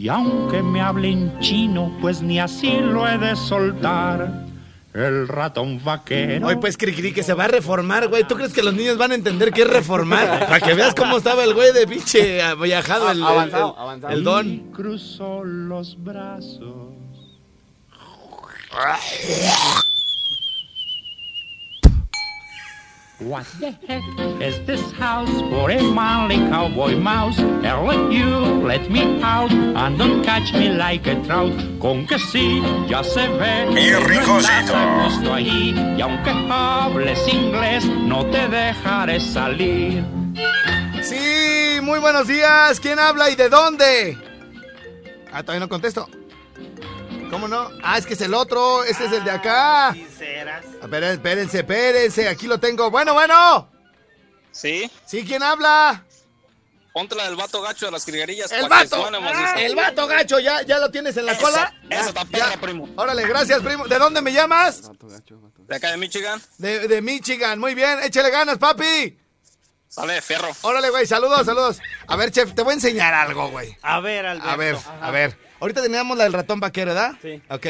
Y 0.00 0.08
aunque 0.08 0.62
me 0.62 0.80
hable 0.80 1.10
en 1.10 1.38
chino, 1.40 1.92
pues 2.00 2.22
ni 2.22 2.40
así 2.40 2.78
lo 2.80 3.06
he 3.06 3.18
de 3.18 3.36
soltar. 3.36 4.46
El 4.94 5.28
ratón 5.28 5.78
vaquero. 5.84 6.46
Hoy 6.46 6.56
pues 6.56 6.78
Cricri 6.78 7.12
que 7.12 7.22
se 7.22 7.34
va 7.34 7.44
a 7.44 7.48
reformar, 7.48 8.08
güey. 8.08 8.24
¿Tú 8.26 8.34
crees 8.34 8.54
que 8.54 8.62
los 8.62 8.72
niños 8.72 8.96
van 8.96 9.12
a 9.12 9.14
entender 9.14 9.52
qué 9.52 9.62
es 9.62 9.68
reformar? 9.70 10.40
Para 10.48 10.58
que 10.60 10.72
veas 10.72 10.94
cómo 10.94 11.18
estaba 11.18 11.44
el 11.44 11.52
güey 11.52 11.72
de 11.74 11.86
pinche 11.86 12.40
viajado, 12.56 13.10
el, 13.10 13.18
el- 13.18 13.24
Avanzado, 13.24 13.74
el- 13.76 13.82
avanzado. 13.82 14.12
el 14.14 14.24
don. 14.24 14.48
Y 14.48 14.58
cruzó 14.72 15.44
los 15.44 16.02
brazos. 16.02 16.94
What 23.20 23.44
the 23.60 23.72
heck 23.86 24.02
is 24.40 24.58
this 24.64 24.80
house 24.92 25.28
for 25.50 25.70
a 25.70 25.82
manly 25.92 26.36
cowboy 26.48 26.96
mouse? 26.96 27.36
Hell 27.62 28.10
you, 28.10 28.64
let 28.64 28.90
me 28.90 29.20
out 29.22 29.52
and 29.52 29.98
don't 29.98 30.24
catch 30.24 30.54
me 30.54 30.70
like 30.70 31.06
a 31.06 31.22
trout. 31.24 31.52
Con 31.78 32.06
que 32.06 32.18
sí, 32.18 32.62
ya 32.88 33.04
se 33.04 33.28
ve. 33.28 33.66
Mi 33.66 33.90
que 33.90 35.22
no 35.22 35.34
ahí 35.34 35.74
y 35.98 36.00
aunque 36.00 36.30
hables 36.50 37.28
inglés, 37.28 37.84
no 37.84 38.24
te 38.24 38.48
dejaré 38.48 39.20
salir. 39.20 40.02
Sí, 41.02 41.78
muy 41.82 41.98
buenos 41.98 42.26
días. 42.26 42.80
¿Quién 42.80 42.98
habla 42.98 43.28
y 43.28 43.36
de 43.36 43.50
dónde? 43.50 44.16
Ah, 45.30 45.42
todavía 45.42 45.60
no 45.60 45.68
contesto. 45.68 46.08
¿Cómo 47.30 47.46
no? 47.48 47.70
Ah, 47.82 47.96
es 47.98 48.06
que 48.06 48.14
es 48.14 48.20
el 48.20 48.34
otro. 48.34 48.84
Este 48.84 49.04
es 49.06 49.12
el 49.12 49.24
de 49.24 49.30
acá. 49.30 49.88
A 49.90 50.86
ver, 50.88 51.04
espérense, 51.04 51.58
espérense. 51.60 52.28
Aquí 52.28 52.46
lo 52.46 52.58
tengo. 52.58 52.90
Bueno, 52.90 53.14
bueno. 53.14 53.70
Sí, 54.52 54.90
¿Sí? 55.06 55.24
¿Quién 55.24 55.42
habla? 55.42 56.04
ponte 56.92 57.14
la 57.14 57.24
del 57.24 57.36
vato 57.36 57.62
gacho 57.62 57.86
de 57.86 57.92
las 57.92 58.04
criguerillas. 58.04 58.50
El 58.50 58.68
vato. 58.68 59.08
El 59.56 59.76
vato 59.76 60.06
gacho. 60.08 60.40
¿Ya, 60.40 60.62
ya 60.62 60.78
lo 60.78 60.90
tienes 60.90 61.16
en 61.16 61.26
la 61.26 61.32
Eso, 61.32 61.42
cola? 61.42 61.72
eso 61.88 62.08
está 62.08 62.24
perra, 62.24 62.56
primo. 62.60 62.88
Órale, 62.96 63.26
gracias, 63.28 63.60
primo. 63.60 63.86
¿De 63.86 63.96
dónde 63.96 64.20
me 64.20 64.32
llamas? 64.32 64.90
De 65.68 65.76
acá 65.76 65.92
de 65.92 65.96
Michigan. 65.96 66.42
De, 66.58 66.88
de 66.88 67.00
Michigan. 67.00 67.60
Muy 67.60 67.74
bien. 67.76 68.00
Échale 68.02 68.30
ganas, 68.30 68.58
papi. 68.58 69.16
Sale 69.88 70.20
fierro. 70.20 70.48
Órale, 70.62 70.90
güey. 70.90 71.06
Saludos, 71.06 71.46
saludos. 71.46 71.78
A 72.08 72.16
ver, 72.16 72.32
chef, 72.32 72.54
te 72.54 72.62
voy 72.62 72.72
a 72.72 72.74
enseñar 72.74 73.14
algo, 73.14 73.48
güey. 73.50 73.76
A 73.82 74.00
ver, 74.00 74.26
Alberto. 74.26 74.50
A 74.50 74.56
ver, 74.56 74.76
a 75.00 75.10
ver. 75.12 75.49
Ahorita 75.60 75.82
teníamos 75.82 76.16
la 76.16 76.24
del 76.24 76.32
ratón 76.32 76.60
vaquero, 76.60 76.88
¿verdad? 76.94 77.12
Sí. 77.22 77.40
Ok. 77.48 77.66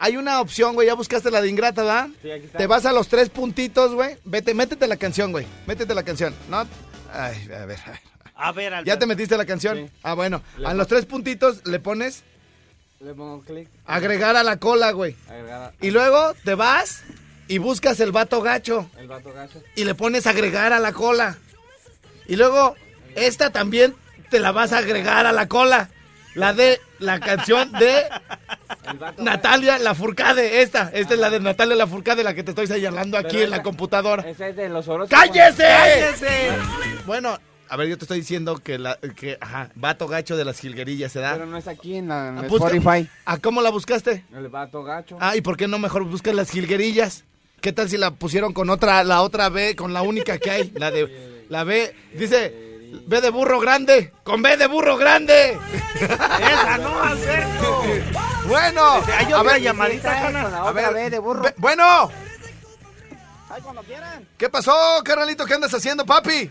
Hay 0.00 0.16
una 0.16 0.40
opción, 0.40 0.74
güey. 0.74 0.86
Ya 0.86 0.94
buscaste 0.94 1.30
la 1.30 1.40
de 1.42 1.48
ingrata, 1.48 1.82
¿verdad? 1.82 2.08
Sí, 2.22 2.30
aquí 2.30 2.46
está. 2.46 2.58
Te 2.58 2.66
vas 2.66 2.86
a 2.86 2.92
los 2.92 3.08
tres 3.08 3.28
puntitos, 3.30 3.94
güey. 3.94 4.16
Vete, 4.24 4.54
métete 4.54 4.86
la 4.86 4.96
canción, 4.96 5.32
güey. 5.32 5.46
Métete 5.66 5.94
la 5.94 6.02
canción. 6.04 6.34
No. 6.48 6.66
Ay, 7.12 7.36
a 7.44 7.64
ver. 7.66 7.78
a 7.84 7.90
ver. 7.90 8.00
A 8.40 8.52
ver, 8.52 8.72
Alberto. 8.74 8.86
¿Ya 8.86 8.98
te 8.98 9.06
metiste 9.06 9.36
la 9.36 9.44
canción? 9.44 9.90
Ah, 10.02 10.14
bueno. 10.14 10.42
A 10.64 10.72
los 10.74 10.86
tres 10.86 11.04
puntitos 11.06 11.66
le 11.66 11.80
pones 11.80 12.22
Le 13.00 13.12
pongo 13.12 13.42
clic. 13.42 13.68
agregar 13.84 14.36
a 14.36 14.44
la 14.44 14.58
cola, 14.58 14.92
güey. 14.92 15.16
Agregar 15.28 15.72
Y 15.80 15.90
luego 15.90 16.34
te 16.44 16.54
vas 16.54 17.02
y 17.48 17.58
buscas 17.58 17.98
el 17.98 18.12
vato 18.12 18.40
gacho. 18.40 18.88
el 18.98 19.08
vato 19.08 19.32
gacho. 19.32 19.60
y 19.74 19.84
le 19.84 19.94
pones 19.96 20.28
agregar 20.28 20.72
a 20.72 20.78
la 20.78 20.92
cola. 20.92 21.36
Y 22.28 22.36
luego, 22.36 22.76
esta 23.16 23.50
también 23.50 23.96
te 24.30 24.38
la 24.38 24.52
vas 24.52 24.72
a 24.72 24.78
agregar 24.78 25.26
a 25.26 25.32
la 25.32 25.48
cola. 25.48 25.90
La 26.38 26.52
de 26.52 26.80
la 27.00 27.18
canción 27.20 27.70
de 27.72 28.04
Natalia 29.18 29.78
Lafourcade. 29.78 30.62
Esta, 30.62 30.90
esta 30.92 31.14
es 31.14 31.20
la 31.20 31.30
de 31.30 31.40
Natalia 31.40 31.74
Lafourcade, 31.76 32.22
la 32.24 32.34
que 32.34 32.42
te 32.42 32.50
estoy 32.50 32.66
señalando 32.66 33.18
aquí 33.18 33.28
Pero 33.32 33.44
en 33.44 33.50
la 33.50 33.62
computadora. 33.62 34.22
Ese 34.28 34.50
es 34.50 34.56
de 34.56 34.68
los 34.68 34.86
horóscopos. 34.88 35.18
¡Cállese! 35.26 35.64
¡Cállese! 35.64 36.28
Bueno, 37.06 37.38
a 37.68 37.76
ver, 37.76 37.88
yo 37.88 37.98
te 37.98 38.04
estoy 38.04 38.20
diciendo 38.20 38.58
que, 38.58 38.78
la, 38.78 38.96
que 39.16 39.36
ajá, 39.40 39.70
vato 39.74 40.06
gacho 40.06 40.36
de 40.36 40.44
las 40.44 40.60
jilguerillas 40.60 41.12
se 41.12 41.20
da. 41.20 41.34
Pero 41.34 41.46
no 41.46 41.56
es 41.56 41.66
aquí 41.68 41.96
en, 41.96 42.08
la, 42.08 42.28
en 42.28 42.38
Ah, 42.38 42.42
busca- 42.48 42.68
Spotify. 42.74 43.08
¿A 43.24 43.38
cómo 43.38 43.60
la 43.60 43.70
buscaste? 43.70 44.24
El 44.34 44.48
vato 44.48 44.82
gacho. 44.84 45.16
Ah, 45.20 45.36
¿y 45.36 45.40
por 45.40 45.56
qué 45.56 45.66
no 45.68 45.78
mejor 45.78 46.04
buscas 46.04 46.34
las 46.34 46.50
jilguerillas? 46.50 47.24
¿Qué 47.60 47.72
tal 47.72 47.88
si 47.88 47.96
la 47.96 48.12
pusieron 48.12 48.52
con 48.52 48.70
otra, 48.70 49.02
la 49.02 49.22
otra 49.22 49.48
B, 49.48 49.74
con 49.74 49.92
la 49.92 50.02
única 50.02 50.38
que 50.38 50.50
hay? 50.50 50.72
La 50.76 50.92
de, 50.92 51.44
la 51.48 51.64
B, 51.64 51.92
dice, 52.14 52.67
B 53.06 53.20
de 53.20 53.30
burro 53.30 53.60
grande, 53.60 54.12
con 54.24 54.42
B 54.42 54.56
de 54.56 54.66
burro 54.66 54.96
grande. 54.96 55.58
Esa 55.94 56.78
no, 56.78 57.02
Alberto. 57.02 57.82
Bueno, 58.46 59.02
Hay 59.16 59.32
a 59.32 59.42
ver, 59.42 59.60
llamadita, 59.60 60.66
a 60.66 60.72
ver, 60.72 60.94
B 60.94 61.10
de 61.10 61.18
burro. 61.18 61.42
bueno, 61.58 62.10
Ay, 63.50 63.62
cuando 63.62 63.82
quieran. 63.82 64.26
¿qué 64.36 64.48
pasó, 64.48 64.72
carnalito? 65.04 65.44
¿Qué 65.46 65.54
andas 65.54 65.72
haciendo, 65.74 66.04
papi? 66.06 66.50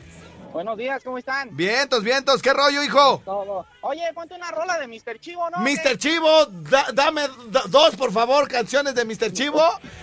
Buenos 0.53 0.77
días, 0.77 1.03
¿cómo 1.03 1.17
están? 1.17 1.55
Vientos, 1.55 2.03
vientos, 2.03 2.41
¿qué 2.41 2.51
rollo, 2.51 2.81
hijo? 2.83 3.21
Todo. 3.23 3.65
Oye, 3.81 4.01
ponte 4.13 4.33
una 4.33 4.49
rola 4.51 4.79
de 4.79 4.87
Mr. 4.87 5.19
Chivo, 5.19 5.47
¿no? 5.49 5.59
Mr. 5.59 5.97
Chivo, 5.97 6.45
da- 6.47 6.87
dame 6.93 7.21
da- 7.49 7.63
dos, 7.67 7.95
por 7.95 8.11
favor, 8.11 8.47
canciones 8.47 8.95
de 8.95 9.05
Mr. 9.05 9.31
Chivo. 9.33 9.61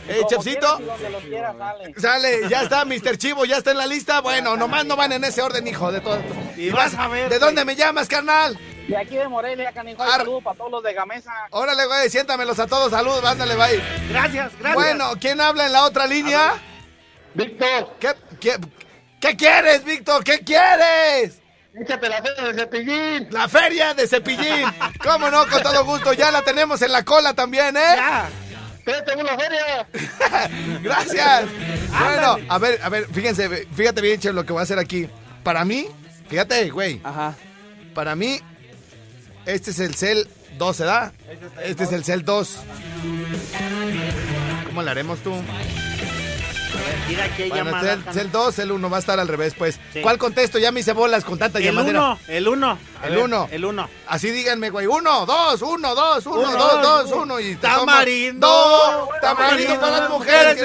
Eh, 0.09 0.17
Como 0.19 0.29
chefcito. 0.29 0.77
quieras 0.77 0.81
y 0.81 0.85
donde 0.85 1.11
los 1.11 1.23
quieras, 1.25 1.57
sale. 1.59 1.95
Sale, 2.01 2.49
ya 2.49 2.63
está, 2.63 2.85
Mr. 2.85 3.19
Chivo, 3.19 3.45
ya 3.45 3.57
está 3.57 3.73
en 3.73 3.79
la 3.79 3.87
lista. 3.87 4.21
Bueno, 4.21 4.57
nomás 4.57 4.85
no 4.85 4.95
van 4.97 5.13
en 5.13 5.25
ese 5.25 5.43
orden, 5.43 5.67
hijo, 5.67 5.91
de 5.91 6.01
todo. 6.01 6.23
Y 6.57 6.71
vas 6.71 6.95
a 6.95 7.09
ver, 7.09 7.25
¿De 7.31 7.39
güey. 7.39 7.41
dónde 7.41 7.65
me 7.65 7.75
llamas, 7.75 8.07
carnal? 8.07 8.59
De 8.87 8.97
aquí 8.97 9.17
de 9.17 9.27
Morelia, 9.27 9.73
canijo. 9.73 10.03
Ar- 10.03 10.19
Saludos 10.21 10.45
para 10.45 10.57
todos 10.57 10.71
los 10.71 10.83
de 10.85 10.93
Gamesa. 10.93 11.33
Órale, 11.51 11.87
güey, 11.87 12.11
siéntamelos 12.11 12.59
a 12.61 12.67
todos, 12.67 12.91
saludos, 12.91 13.25
ándale, 13.25 13.57
bye. 13.57 13.83
Gracias, 14.11 14.53
gracias. 14.59 14.75
Bueno, 14.75 15.13
¿quién 15.21 15.41
habla 15.41 15.67
en 15.67 15.73
la 15.73 15.85
otra 15.85 16.07
línea? 16.07 16.53
Víctor, 17.35 17.97
¿Qué, 17.99 18.15
qué, 18.41 18.57
qué 19.25 19.37
quieres, 19.37 19.85
Víctor? 19.85 20.23
¿Qué 20.23 20.41
quieres? 20.41 21.41
échate 21.81 22.09
la 22.09 22.23
feria 22.23 22.53
de 22.53 22.55
cepillín. 22.55 23.29
La 23.31 23.49
feria 23.49 23.95
de 23.95 24.07
Cepillín. 24.07 24.67
¿Cómo 25.03 25.31
no? 25.31 25.49
Con 25.49 25.63
todo 25.63 25.85
gusto. 25.85 26.13
Ya 26.13 26.31
la 26.31 26.43
tenemos 26.43 26.83
en 26.83 26.93
la 26.93 27.05
cola 27.05 27.35
también, 27.35 27.77
¿eh? 27.77 27.95
Ya. 27.97 28.29
Espérate, 28.79 29.17
una 29.17 29.37
feria. 29.37 29.87
Gracias. 30.83 31.45
Bueno, 31.99 32.37
a 32.49 32.59
ver, 32.59 32.79
a 32.83 32.89
ver, 32.91 33.07
fíjense, 33.13 33.67
fíjate 33.75 34.03
bien, 34.03 34.21
che, 34.21 34.33
lo 34.33 34.45
que 34.45 34.53
voy 34.53 34.61
a 34.61 34.65
hacer 34.65 34.79
aquí. 34.79 35.09
Para 35.43 35.65
mí, 35.65 35.89
fíjate, 36.29 36.71
güey. 36.71 37.01
Ajá. 37.03 37.35
Para 37.95 38.15
mí, 38.15 38.41
este 39.47 39.71
es 39.71 39.79
el 39.79 39.95
cel 39.95 40.29
2, 40.59 40.79
¿verdad? 40.79 41.13
Este 41.63 41.85
es 41.85 41.93
el 41.93 42.05
cel 42.05 42.25
2. 42.25 42.59
¿Cómo 44.67 44.83
le 44.83 44.91
haremos 44.91 45.19
tú? 45.21 45.33
Mira 47.09 47.29
que 47.37 47.43
hay 47.45 47.49
Bueno, 47.51 47.65
llamada. 47.67 47.97
cel, 48.05 48.15
cel 48.15 48.33
2, 48.33 48.55
cel 48.55 48.73
1 48.73 48.91
va 48.91 48.97
a 48.97 49.01
estar 49.01 49.21
al 49.21 49.29
revés, 49.29 49.55
pues. 49.57 49.79
Sí. 49.93 50.01
¿Cuál 50.01 50.19
contesto? 50.19 50.59
Ya 50.59 50.73
me 50.73 50.81
hice 50.81 50.93
bolas 50.93 51.25
con 51.25 51.39
tanta 51.39 51.59
El 51.59 51.65
llamadera. 51.67 52.01
uno, 52.01 52.19
el 52.29 52.49
uno. 52.49 52.79
A 53.03 53.07
El 53.07 53.15
ver, 53.15 53.25
uno. 53.25 53.49
El 53.51 53.65
uno. 53.65 53.89
Así 54.07 54.31
díganme, 54.31 54.71
güey. 54.71 54.87
Uno, 54.87 55.27
dos, 55.27 55.61
uno, 55.63 55.95
dos, 55.95 56.25
uno, 56.27 56.41
Uno, 56.41 56.51
dos, 56.53 56.73
dos, 56.73 56.83
dos, 56.83 57.13
uno. 57.13 57.23
uno. 57.23 57.41
Y 57.41 57.55
te 57.57 57.61
Tamarindo. 57.67 58.47
tomo- 58.49 59.07
dos, 59.11 59.21
tamarindo 59.21 59.81
para 59.81 59.99
las 60.01 60.11
mujeres. 60.11 60.63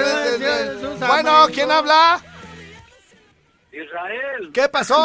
Bueno, 0.99 1.47
¿quién 1.53 1.71
habla? 1.71 2.21
Israel, 3.71 4.49
¿Qué 4.53 4.67
pasó, 4.69 4.97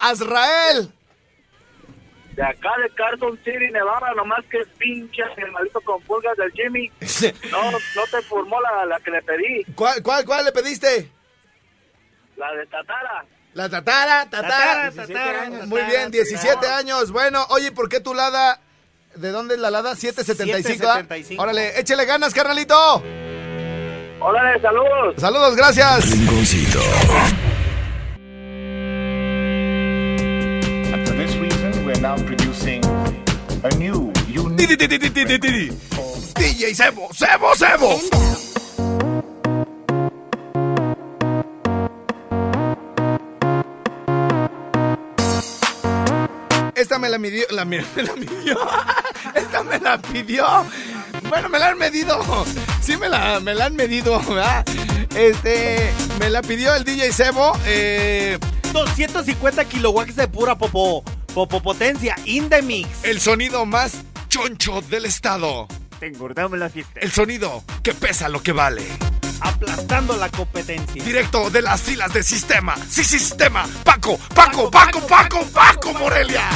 Azrael? 0.00 0.92
De 2.34 2.42
acá 2.42 2.70
de 2.82 2.90
Carson 2.94 3.38
City, 3.44 3.70
Nevada, 3.72 4.12
nomás 4.16 4.44
que 4.50 4.58
es 4.60 4.68
pinche 4.78 5.22
animalito 5.36 5.80
con 5.82 6.00
pulgas 6.02 6.36
del 6.36 6.50
Jimmy. 6.52 6.90
No, 7.50 7.70
no 7.70 7.78
te 8.10 8.22
formó 8.22 8.60
la, 8.60 8.84
la 8.86 8.98
que 9.00 9.10
le 9.10 9.22
pedí, 9.22 9.64
¿Cuál, 9.74 10.02
cuál, 10.02 10.24
cuál 10.24 10.44
le 10.44 10.52
pediste? 10.52 11.10
la 12.36 12.52
de 12.54 12.66
Tatara. 12.66 13.24
La 13.54 13.68
tatara, 13.68 14.28
tatara. 14.28 14.90
Tatara, 14.90 15.06
tatara, 15.06 15.50
Muy 15.66 15.80
tatara, 15.80 15.86
bien, 15.88 16.10
17 16.10 16.54
tatara. 16.54 16.76
años. 16.78 17.12
Bueno, 17.12 17.46
oye, 17.50 17.70
¿por 17.70 17.88
qué 17.88 18.00
tu 18.00 18.12
lada? 18.12 18.58
¿De 19.14 19.30
dónde 19.30 19.54
es 19.54 19.60
la 19.60 19.70
lada? 19.70 19.94
775. 19.94 20.84
¿ah? 20.88 20.94
775. 20.96 21.40
Órale, 21.40 21.78
échele 21.78 22.04
ganas, 22.04 22.34
carnalito. 22.34 22.74
Hola, 24.18 24.58
saludos. 24.60 25.14
Saludos, 25.18 25.54
gracias. 25.54 26.10
Rinconcito. 26.10 26.80
Now 32.04 32.16
producing 32.26 32.84
a 33.64 33.70
new, 33.78 34.12
unique. 34.28 34.76
DJ 36.36 36.74
Sebo, 36.74 37.08
Sebo, 37.14 37.54
Sebo. 37.56 37.98
Esta 46.74 46.98
me 46.98 47.08
la 47.08 47.16
midió, 47.16 47.46
la, 47.48 47.64
me 47.64 47.78
la 47.78 48.14
midió. 48.16 48.58
Esta 49.34 49.62
me 49.62 49.78
la 49.80 49.96
pidió. 49.96 50.44
Bueno, 51.30 51.48
me 51.48 51.58
la 51.58 51.68
han 51.68 51.78
medido. 51.78 52.22
Sí, 52.82 52.98
me 52.98 53.08
la, 53.08 53.40
me 53.40 53.54
la 53.54 53.64
han 53.64 53.76
medido, 53.76 54.20
¿verdad? 54.28 54.62
Este, 55.16 55.90
me 56.20 56.28
la 56.28 56.42
pidió 56.42 56.74
el 56.74 56.84
DJ 56.84 57.14
Sebo. 57.14 57.56
Eh, 57.64 58.38
250 58.74 59.64
kilowatts 59.64 60.16
de 60.16 60.28
pura 60.28 60.58
popo, 60.58 61.02
popopotencia, 61.34 62.16
Indemix. 62.24 62.88
el 63.02 63.20
sonido 63.20 63.66
más 63.66 64.02
choncho 64.28 64.80
del 64.82 65.04
estado. 65.04 65.66
Te 65.98 66.06
engordamos 66.06 66.58
la 66.58 66.70
fiesta. 66.70 67.00
El 67.00 67.10
sonido 67.10 67.62
que 67.82 67.92
pesa 67.92 68.28
lo 68.28 68.42
que 68.42 68.52
vale. 68.52 68.82
Aplastando 69.40 70.16
la 70.16 70.30
competencia. 70.30 71.02
Directo 71.02 71.50
de 71.50 71.60
las 71.62 71.82
filas 71.82 72.12
de 72.12 72.22
sistema. 72.22 72.76
Sí, 72.88 73.04
sistema. 73.04 73.66
Paco, 73.84 74.18
Paco, 74.34 74.70
Paco, 74.70 75.00
Paco, 75.06 75.44
Paco, 75.52 75.92
Morelia. 75.94 76.48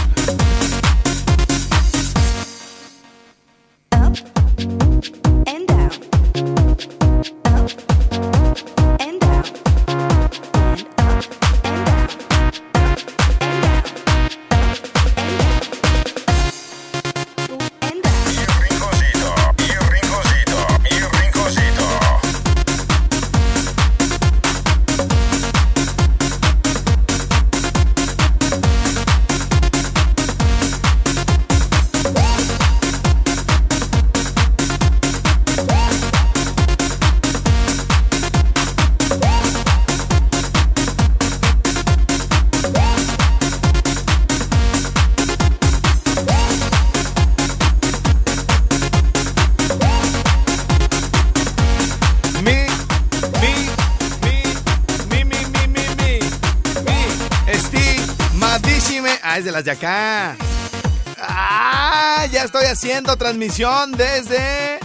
Haciendo 62.79 63.17
transmisión 63.17 63.91
desde 63.91 64.79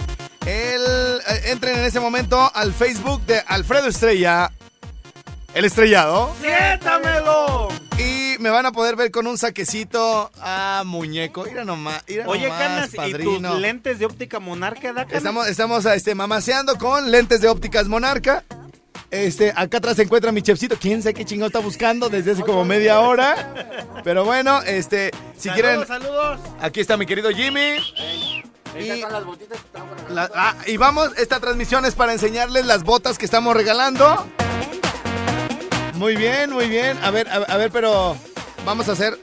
el... 0.46 0.82
eh, 1.28 1.42
entren 1.52 1.78
en 1.78 1.84
ese 1.84 2.00
momento 2.00 2.50
al 2.52 2.74
Facebook 2.74 3.24
de 3.24 3.40
Alfredo 3.46 3.86
Estrella. 3.86 4.50
El 5.54 5.64
estrellado. 5.64 6.34
¡Siéntamelo! 6.40 7.68
Y 7.96 8.34
me 8.40 8.50
van 8.50 8.66
a 8.66 8.72
poder 8.72 8.96
ver 8.96 9.12
con 9.12 9.28
un 9.28 9.38
saquecito 9.38 10.28
a 10.40 10.82
muñeco. 10.84 11.44
Mira 11.44 11.64
nomás, 11.64 12.02
mira 12.08 12.26
Oye, 12.26 12.48
nomás, 12.48 12.58
Canas, 12.90 12.90
¿y 12.94 13.12
tus 13.12 13.40
lentes 13.60 14.00
de 14.00 14.06
óptica 14.06 14.40
monarca 14.40 14.92
da? 14.92 15.06
Estamos, 15.08 15.46
estamos 15.46 15.84
este, 15.84 16.16
mamaseando 16.16 16.76
con 16.76 17.12
lentes 17.12 17.42
de 17.42 17.46
ópticas 17.46 17.86
Monarca. 17.86 18.42
Este, 19.14 19.52
acá 19.54 19.78
atrás 19.78 19.94
se 19.96 20.02
encuentra 20.02 20.32
mi 20.32 20.42
chefcito. 20.42 20.76
¿Quién 20.76 21.00
sabe 21.00 21.14
qué 21.14 21.24
chingado 21.24 21.46
está 21.46 21.60
buscando 21.60 22.08
desde 22.08 22.32
hace 22.32 22.42
como 22.42 22.64
media 22.64 22.98
hora? 23.00 23.54
Pero 24.02 24.24
bueno, 24.24 24.60
este, 24.62 25.12
si 25.36 25.48
Saludos, 25.48 25.54
quieren, 25.54 25.86
saludos. 25.86 26.40
aquí 26.60 26.80
está 26.80 26.96
mi 26.96 27.06
querido 27.06 27.30
Jimmy. 27.30 27.76
Son 29.00 29.12
las 29.12 29.24
botitas 29.24 29.58
que 30.08 30.12
La- 30.12 30.28
ah, 30.34 30.56
y 30.66 30.76
vamos, 30.78 31.10
esta 31.16 31.38
transmisión 31.38 31.84
es 31.84 31.94
para 31.94 32.12
enseñarles 32.12 32.66
las 32.66 32.82
botas 32.82 33.16
que 33.18 33.24
estamos 33.24 33.54
regalando. 33.54 34.26
Muy 35.94 36.16
bien, 36.16 36.50
muy 36.50 36.66
bien. 36.68 36.98
A 37.02 37.10
ver, 37.12 37.28
a, 37.28 37.36
a 37.36 37.56
ver, 37.56 37.70
pero 37.70 38.16
vamos 38.66 38.88
a 38.88 38.92
hacer. 38.92 39.16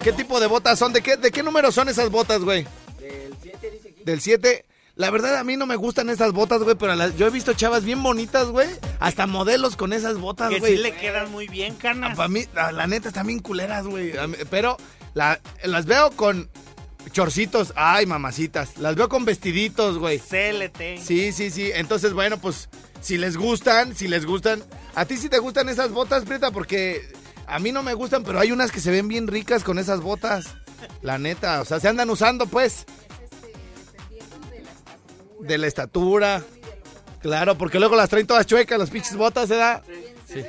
¿Qué 0.00 0.12
tipo 0.12 0.40
de 0.40 0.48
botas 0.48 0.76
son? 0.78 0.92
¿De 0.92 1.02
qué, 1.02 1.16
de 1.16 1.30
qué 1.30 1.44
número 1.44 1.70
son 1.70 1.88
esas 1.88 2.10
botas, 2.10 2.40
güey? 2.40 2.66
Del 2.98 3.32
7 3.40 3.70
dice 3.70 3.88
aquí. 3.90 4.02
Del 4.04 4.20
7. 4.20 4.64
La 4.96 5.10
verdad, 5.10 5.36
a 5.36 5.44
mí 5.44 5.56
no 5.58 5.66
me 5.66 5.76
gustan 5.76 6.08
esas 6.08 6.32
botas, 6.32 6.62
güey, 6.62 6.74
pero 6.74 6.94
las- 6.94 7.16
yo 7.16 7.26
he 7.26 7.30
visto 7.30 7.52
chavas 7.52 7.84
bien 7.84 8.02
bonitas, 8.02 8.46
güey. 8.48 8.68
Hasta 8.98 9.26
modelos 9.26 9.76
con 9.76 9.92
esas 9.92 10.16
botas, 10.18 10.48
Que 10.50 10.58
güey. 10.58 10.76
sí 10.76 10.82
le 10.82 10.94
quedan 10.96 11.30
muy 11.30 11.46
bien, 11.48 11.74
Canas. 11.74 12.16
Para 12.16 12.28
mí, 12.28 12.46
la, 12.54 12.72
la 12.72 12.86
neta, 12.86 13.08
están 13.08 13.26
bien 13.26 13.40
culeras, 13.40 13.86
güey. 13.86 14.12
Pero 14.48 14.78
la- 15.12 15.38
las 15.64 15.84
veo 15.84 16.10
con 16.12 16.48
chorcitos. 17.12 17.74
Ay, 17.76 18.06
mamacitas. 18.06 18.78
Las 18.78 18.96
veo 18.96 19.08
con 19.10 19.24
vestiditos, 19.26 19.98
güey. 19.98 20.18
CLT. 20.18 20.98
Sí, 21.04 21.30
sí, 21.32 21.50
sí. 21.50 21.70
Entonces, 21.74 22.14
bueno, 22.14 22.38
pues, 22.38 22.68
si 23.02 23.18
les 23.18 23.36
gustan, 23.36 23.94
si 23.94 24.08
les 24.08 24.24
gustan. 24.24 24.64
¿A 24.94 25.04
ti 25.04 25.18
sí 25.18 25.28
te 25.28 25.38
gustan 25.38 25.68
esas 25.68 25.90
botas, 25.90 26.24
Prieta? 26.24 26.50
Porque 26.50 27.12
a 27.46 27.58
mí 27.58 27.70
no 27.70 27.82
me 27.82 27.92
gustan, 27.92 28.24
pero 28.24 28.40
hay 28.40 28.50
unas 28.50 28.72
que 28.72 28.80
se 28.80 28.90
ven 28.90 29.08
bien 29.08 29.26
ricas 29.28 29.62
con 29.62 29.78
esas 29.78 30.00
botas. 30.00 30.54
La 31.02 31.18
neta, 31.18 31.60
o 31.60 31.64
sea, 31.66 31.80
se 31.80 31.88
andan 31.88 32.08
usando, 32.08 32.46
pues. 32.46 32.86
De 35.46 35.58
la 35.58 35.66
estatura. 35.66 36.42
Claro, 37.20 37.56
porque 37.56 37.78
luego 37.78 37.96
las 37.96 38.08
traen 38.08 38.26
todas 38.26 38.46
chuecas, 38.46 38.78
las 38.78 38.90
pinches 38.90 39.16
botas, 39.16 39.48
¿se 39.48 39.56
da? 39.56 39.82
Sí. 40.26 40.44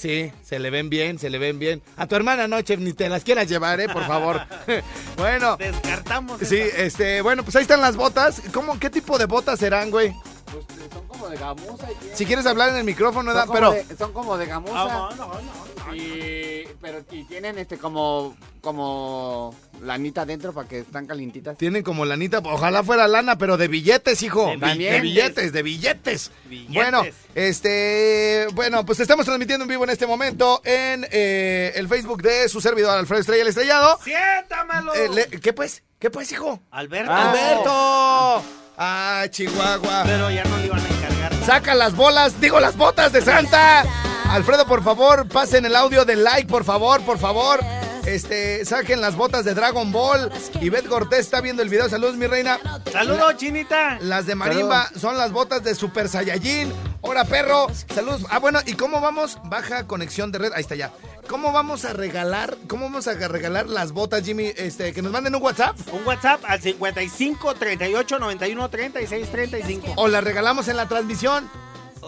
Sí, 0.00 0.32
se 0.42 0.58
le 0.58 0.70
ven 0.70 0.88
bien, 0.88 1.18
se 1.18 1.28
le 1.28 1.36
ven 1.36 1.58
bien. 1.58 1.82
A 1.98 2.06
tu 2.06 2.16
hermana 2.16 2.48
no, 2.48 2.62
chef, 2.62 2.80
ni 2.80 2.94
te 2.94 3.10
las 3.10 3.22
quieras 3.22 3.46
llevar, 3.48 3.80
¿eh? 3.80 3.88
Por 3.88 4.06
favor. 4.06 4.40
bueno. 5.18 5.58
Descartamos. 5.58 6.40
Sí, 6.40 6.58
este, 6.58 7.20
bueno, 7.20 7.42
pues 7.42 7.54
ahí 7.56 7.62
están 7.62 7.82
las 7.82 7.96
botas. 7.96 8.40
¿Cómo, 8.50 8.78
qué 8.80 8.88
tipo 8.88 9.18
de 9.18 9.26
botas 9.26 9.58
serán, 9.58 9.90
güey? 9.90 10.14
Pues, 10.52 10.64
son 10.92 11.06
como 11.08 11.28
de 11.28 11.36
gamuza. 11.36 11.90
y 11.90 11.94
tienen- 11.96 12.16
Si 12.18 12.26
quieres 12.26 12.46
hablar 12.46 12.70
en 12.70 12.76
el 12.76 12.84
micrófono, 12.84 13.32
pero... 13.52 13.72
de- 13.72 13.84
son 13.96 14.12
como 14.12 14.36
de 14.36 14.46
gamuza. 14.46 14.74
Ah, 14.76 15.10
no, 15.16 15.26
no, 15.28 15.34
no. 15.34 15.94
Y, 15.94 16.68
pero, 16.80 17.02
y 17.10 17.24
tienen 17.24 17.58
este 17.58 17.76
como, 17.78 18.36
como 18.60 19.54
lanita 19.82 20.22
adentro 20.22 20.52
para 20.52 20.68
que 20.68 20.80
están 20.80 21.06
calientitas. 21.06 21.56
Tienen 21.58 21.82
como 21.82 22.04
lanita, 22.04 22.38
ojalá 22.44 22.84
fuera 22.84 23.08
lana, 23.08 23.38
pero 23.38 23.56
de 23.56 23.66
billetes, 23.68 24.22
hijo. 24.22 24.46
De 24.46 24.56
billetes. 24.56 24.92
de 24.92 25.00
billetes, 25.00 25.52
de 25.52 25.62
billetes. 25.62 26.30
Billetes. 26.48 26.74
Bueno, 26.74 27.02
este, 27.34 28.46
bueno, 28.54 28.84
pues 28.86 29.00
estamos 29.00 29.26
transmitiendo 29.26 29.64
en 29.64 29.68
vivo 29.68 29.84
en 29.84 29.90
este 29.90 30.06
momento 30.06 30.60
en 30.64 31.06
eh, 31.10 31.72
el 31.74 31.88
Facebook 31.88 32.22
de 32.22 32.48
su 32.48 32.60
servidor 32.60 32.96
Alfredo 32.98 33.20
Estrella 33.20 33.42
el 33.42 33.48
Estrellado. 33.48 33.98
¡Siéntamelo! 34.04 34.94
Eh, 34.94 35.08
le- 35.08 35.40
¿Qué 35.40 35.52
pues? 35.52 35.82
¿Qué 35.98 36.10
pues, 36.10 36.30
hijo? 36.32 36.60
Alberto. 36.70 37.12
Alberto. 37.12 38.42
Ah, 38.82 39.26
Chihuahua. 39.28 40.04
Pero 40.06 40.30
ya 40.30 40.42
no 40.44 40.56
le 40.56 40.64
iban 40.64 40.80
a 40.80 40.88
encargar. 40.88 41.34
Saca 41.44 41.74
las 41.74 41.94
bolas, 41.94 42.40
digo 42.40 42.58
las 42.60 42.78
botas 42.78 43.12
de 43.12 43.20
Santa. 43.20 43.84
Alfredo, 44.30 44.64
por 44.64 44.82
favor, 44.82 45.28
pasen 45.28 45.66
el 45.66 45.76
audio 45.76 46.06
del 46.06 46.24
like, 46.24 46.46
por 46.48 46.64
favor, 46.64 47.02
por 47.04 47.18
favor. 47.18 47.60
Este, 48.06 48.64
saquen 48.64 49.00
las 49.00 49.16
botas 49.16 49.44
de 49.44 49.54
Dragon 49.54 49.90
Ball. 49.92 50.30
Y 50.60 50.68
Beth 50.68 50.86
Cortés 50.86 51.20
está 51.20 51.40
viendo 51.40 51.62
el 51.62 51.68
video. 51.68 51.88
Saludos, 51.88 52.16
mi 52.16 52.26
reina. 52.26 52.58
Saludos, 52.90 53.36
chinita. 53.36 53.98
Las 54.00 54.26
de 54.26 54.34
Marimba 54.34 54.90
son 54.98 55.16
las 55.16 55.32
botas 55.32 55.62
de 55.62 55.74
Super 55.74 56.08
Saiyajin. 56.08 56.72
Hola, 57.02 57.24
perro. 57.24 57.68
Saludos. 57.94 58.22
Ah, 58.30 58.38
bueno, 58.38 58.60
¿y 58.66 58.74
cómo 58.74 59.00
vamos? 59.00 59.38
Baja 59.44 59.86
conexión 59.86 60.32
de 60.32 60.38
red. 60.38 60.52
Ahí 60.54 60.60
está 60.60 60.74
ya. 60.74 60.92
¿Cómo 61.28 61.52
vamos 61.52 61.84
a 61.84 61.92
regalar? 61.92 62.56
¿Cómo 62.66 62.86
vamos 62.86 63.06
a 63.06 63.14
regalar 63.14 63.68
las 63.68 63.92
botas, 63.92 64.24
Jimmy? 64.24 64.52
Este, 64.56 64.92
que 64.92 65.00
nos 65.00 65.12
manden 65.12 65.34
un 65.34 65.42
WhatsApp. 65.42 65.76
Un 65.92 66.04
WhatsApp 66.06 66.42
al 66.46 66.60
55 66.60 67.54
38 67.54 68.18
91 68.18 68.68
36 68.68 69.30
35. 69.30 69.92
O 69.96 70.08
las 70.08 70.24
regalamos 70.24 70.68
en 70.68 70.76
la 70.76 70.88
transmisión. 70.88 71.48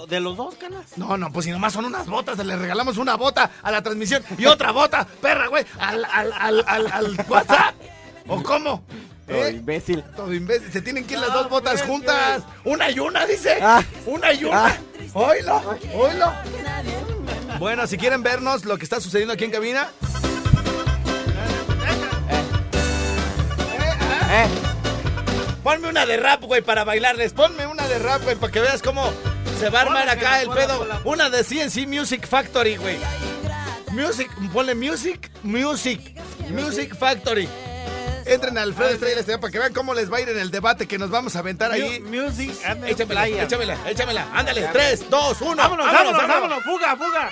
¿De 0.08 0.20
los 0.20 0.36
dos, 0.36 0.54
Canas? 0.56 0.86
No, 0.96 1.16
no, 1.16 1.32
pues 1.32 1.46
si 1.46 1.52
nomás 1.52 1.72
son 1.72 1.84
unas 1.84 2.06
botas, 2.06 2.38
le 2.38 2.56
regalamos 2.56 2.96
una 2.96 3.14
bota 3.16 3.50
a 3.62 3.70
la 3.70 3.82
transmisión 3.82 4.22
y 4.36 4.46
otra 4.46 4.72
bota, 4.72 5.06
perra, 5.20 5.46
güey, 5.46 5.64
al, 5.78 6.04
al, 6.04 6.32
al, 6.32 6.64
al, 6.66 6.86
al 6.92 7.26
WhatsApp. 7.28 7.74
¿O 8.28 8.42
cómo? 8.42 8.84
Todo 9.26 9.46
¿Eh? 9.46 9.52
imbécil. 9.52 10.02
Todo 10.16 10.32
imbécil. 10.34 10.72
Se 10.72 10.82
tienen 10.82 11.06
que 11.06 11.14
ir 11.14 11.20
las 11.20 11.32
dos 11.32 11.48
botas 11.48 11.74
pues, 11.74 11.84
juntas. 11.84 12.42
Una 12.64 12.90
y 12.90 12.98
una, 12.98 13.26
dice. 13.26 13.58
Ah. 13.62 13.82
Una 14.06 14.32
y 14.32 14.44
una. 14.44 14.66
Ah. 14.66 14.76
Oílo, 15.14 15.62
oílo. 15.94 16.32
Bueno, 17.58 17.86
si 17.86 17.96
quieren 17.98 18.22
vernos 18.22 18.64
lo 18.64 18.78
que 18.78 18.84
está 18.84 19.00
sucediendo 19.00 19.34
aquí 19.34 19.44
en 19.44 19.50
cabina. 19.50 19.88
Eh, 24.30 24.48
Ponme 25.62 25.88
una 25.88 26.06
de 26.06 26.16
rap, 26.16 26.42
güey, 26.42 26.62
para 26.62 26.82
bailarles. 26.84 27.32
Ponme 27.32 27.66
una 27.66 27.86
de 27.86 27.98
rap, 27.98 28.22
güey, 28.24 28.34
para 28.34 28.52
que 28.52 28.60
veas 28.60 28.82
cómo 28.82 29.12
se 29.62 29.70
va 29.70 29.78
a 29.78 29.82
armar 29.82 30.08
acá 30.08 30.42
el 30.42 30.48
pedo. 30.50 30.86
Una 31.04 31.30
de 31.30 31.44
CNC 31.44 31.86
Music 31.86 32.26
Factory, 32.26 32.76
güey. 32.76 32.98
Music, 33.92 34.30
ponle 34.52 34.74
Music, 34.74 35.30
Music, 35.42 36.00
Music 36.50 36.96
Factory. 36.98 37.48
Entren 38.24 38.56
al 38.56 38.68
Alfredo 38.68 38.90
Estrella 38.90 39.40
para 39.40 39.50
que 39.50 39.58
vean 39.58 39.72
cómo 39.72 39.94
les 39.94 40.10
va 40.12 40.16
a 40.18 40.20
ir 40.20 40.28
en 40.28 40.38
el 40.38 40.50
debate 40.50 40.86
que 40.86 40.96
nos 40.98 41.10
vamos 41.10 41.34
a 41.36 41.40
aventar 41.40 41.70
ahí. 41.72 42.00
Mu- 42.00 42.22
Music 42.24 42.52
and 42.64 42.84
Échamela, 42.84 43.20
Playa. 43.22 43.42
échamela, 43.44 43.76
échamela. 43.90 44.26
Ándale, 44.32 44.62
3, 44.72 45.10
2, 45.10 45.40
1. 45.42 45.56
Vámonos, 45.56 45.86
vámonos, 45.92 46.26
vámonos. 46.28 46.62
Fuga, 46.64 46.96
fuga. 46.96 47.30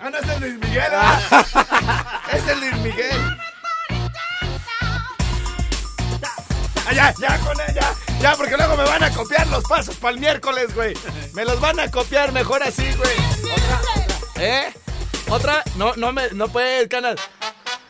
Ah, 0.00 0.10
no 0.10 0.18
es 0.18 0.28
el 0.28 0.40
Luis 0.40 0.54
Miguel. 0.58 0.90
ah. 0.92 2.22
es 2.32 2.48
el 2.48 2.60
Luis 2.60 2.76
Miguel. 2.78 3.27
Ya, 6.92 7.14
ya 7.20 7.38
con 7.38 7.56
ella. 7.60 7.94
Ya, 8.20 8.34
porque 8.34 8.56
luego 8.56 8.76
me 8.76 8.84
van 8.84 9.04
a 9.04 9.10
copiar 9.10 9.46
los 9.48 9.64
pasos 9.64 9.96
para 9.96 10.14
el 10.14 10.20
miércoles, 10.20 10.74
güey. 10.74 10.94
Me 11.34 11.44
los 11.44 11.60
van 11.60 11.78
a 11.80 11.90
copiar 11.90 12.32
mejor 12.32 12.62
así, 12.62 12.86
güey. 12.94 13.16
Otra. 13.52 13.80
¿Eh? 14.40 14.74
¿Otra? 15.30 15.62
No, 15.76 15.94
no 15.96 16.12
me, 16.12 16.30
no 16.30 16.48
puede, 16.48 16.88
canal. 16.88 17.16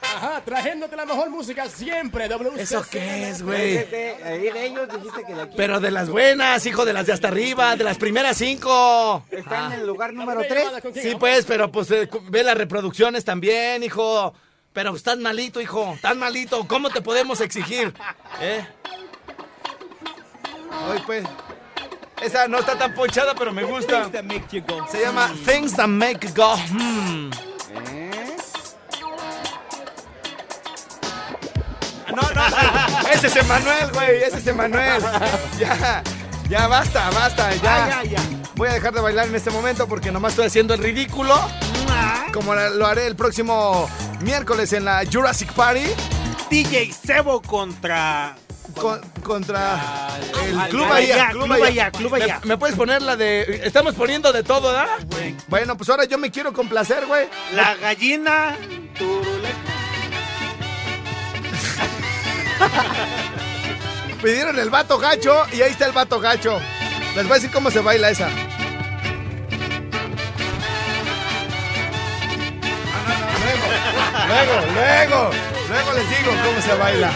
Ajá, 0.03 0.43
trayéndote 0.45 0.97
la 0.97 1.05
mejor 1.07 1.31
música 1.31 1.69
siempre, 1.69 2.29
WCC. 2.29 2.61
¿Eso 2.61 2.85
qué 2.91 3.31
es, 3.31 3.43
güey? 3.43 3.87
Pero 5.57 5.79
de 5.79 5.91
las 5.91 6.09
buenas, 6.09 6.67
hijo, 6.67 6.85
de 6.85 6.93
las 6.93 7.07
de 7.07 7.13
hasta 7.13 7.29
arriba, 7.29 7.77
de 7.77 7.85
las 7.85 7.99
primeras 7.99 8.37
cinco. 8.37 9.25
Está 9.31 9.67
en 9.67 9.81
el 9.81 9.87
lugar 9.87 10.13
número 10.13 10.41
primera 10.41 10.55
3. 10.55 10.65
llamada, 10.65 10.81
¿con 10.81 10.93
quién 10.93 11.05
Sí, 11.05 11.17
pues, 11.17 11.45
pero 11.45 11.71
pues 11.71 11.91
eh, 11.93 12.09
ve 12.31 12.43
las 12.43 12.57
reproducciones 12.57 13.25
también, 13.25 13.83
hijo. 13.85 14.35
Pero 14.79 14.95
estás 14.95 15.19
malito, 15.19 15.61
hijo. 15.61 15.95
Estás 15.95 16.15
malito. 16.15 16.65
¿Cómo 16.69 16.89
te 16.89 17.01
podemos 17.01 17.41
exigir? 17.41 17.93
¿Eh? 18.41 18.65
Hoy, 20.89 21.03
pues. 21.05 21.25
Esa 22.23 22.47
no 22.47 22.61
está 22.61 22.79
tan 22.79 22.95
ponchada, 22.95 23.35
pero 23.35 23.53
me 23.53 23.65
gusta. 23.65 24.09
Se 24.89 25.01
llama 25.01 25.35
Things 25.45 25.75
That 25.75 25.89
Make 25.89 26.29
Go. 26.29 26.57
Hmm. 26.57 27.31
No, 32.15 32.23
no, 32.23 32.49
no. 32.49 33.09
Ese 33.13 33.27
es 33.27 33.35
Emanuel, 33.35 33.91
güey. 33.93 34.23
Ese 34.23 34.39
es 34.39 34.47
Emanuel. 34.47 35.03
Ya, 35.59 36.05
ya 36.49 36.69
basta, 36.69 37.11
basta. 37.11 37.51
Ah, 37.65 38.05
ya. 38.05 38.23
Voy 38.55 38.69
a 38.69 38.75
dejar 38.75 38.95
de 38.95 39.01
bailar 39.01 39.27
en 39.27 39.35
este 39.35 39.51
momento 39.51 39.89
porque 39.89 40.13
nomás 40.13 40.35
estoy 40.35 40.47
haciendo 40.47 40.75
el 40.75 40.85
ridículo. 40.85 41.35
Como 42.33 42.55
lo 42.55 42.87
haré 42.87 43.07
el 43.07 43.17
próximo 43.17 43.89
miércoles 44.21 44.73
en 44.73 44.85
la 44.85 45.03
Jurassic 45.11 45.53
Party 45.53 45.87
DJ 46.51 46.93
Sebo 46.93 47.41
contra. 47.43 48.37
con- 48.81 49.01
contra 49.25 50.17
el 50.45 50.59
al- 50.59 50.69
Club 50.71 50.89
Bahía. 50.89 51.29
Club 51.31 51.49
Bahía, 51.49 51.91
Club 51.91 52.13
¿Me- 52.13 52.19
Bahía. 52.21 52.41
¿Me, 52.45 52.57
puedes 52.59 52.77
poner 52.77 53.03
la 53.03 53.17
de. 53.17 53.63
Estamos 53.65 53.95
poniendo 53.95 54.33
de 54.33 54.43
todo, 54.43 54.69
¿verdad? 54.73 54.87
Bueno, 55.49 55.77
pues 55.77 55.89
ahora 55.91 56.05
yo 56.05 56.17
me 56.19 56.31
quiero 56.31 56.53
complacer, 56.53 57.07
güey. 57.07 57.29
La 57.55 57.75
gallina. 57.77 58.57
Pidieron 64.23 64.59
el 64.59 64.69
vato 64.71 64.99
gacho 64.99 65.45
y 65.53 65.63
ahí 65.63 65.71
está 65.71 65.87
el 65.87 65.93
vato 65.93 66.19
gacho. 66.21 66.59
Les 67.15 67.25
voy 67.25 67.33
a 67.33 67.35
decir 67.37 67.51
cómo 67.51 67.71
se 67.71 67.81
baila 67.81 68.11
esa. 68.11 68.29
Luego, 74.29 74.53
luego, 74.75 75.31
luego 75.69 75.93
les 75.95 76.09
digo 76.11 76.31
cómo 76.45 76.61
se 76.61 76.75
baila. 76.75 77.11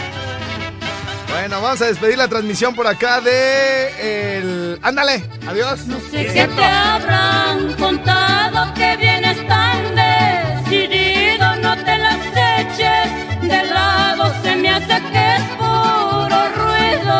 Bueno, 1.29 1.61
vamos 1.61 1.81
a 1.81 1.85
despedir 1.85 2.17
la 2.17 2.27
transmisión 2.27 2.73
por 2.73 2.87
acá 2.87 3.21
de 3.21 4.37
el. 4.37 4.79
Ándale, 4.81 5.23
adiós. 5.47 5.81
sé 6.09 6.25
que 6.27 6.47
te 6.47 6.63
habrán 6.63 7.73
contado 7.73 8.73
que 8.73 8.97
vienes 8.97 9.37
tan 9.47 9.95
decidido, 9.95 11.55
no 11.57 11.77
te 11.83 11.97
las 11.97 12.17
eches 12.59 13.41
de 13.41 13.63
lado, 13.65 14.33
se 14.41 14.55
me 14.55 14.69
hace 14.69 15.01
que 15.11 15.35
es 15.35 15.43
puro 15.57 16.39
ruido. 16.55 17.19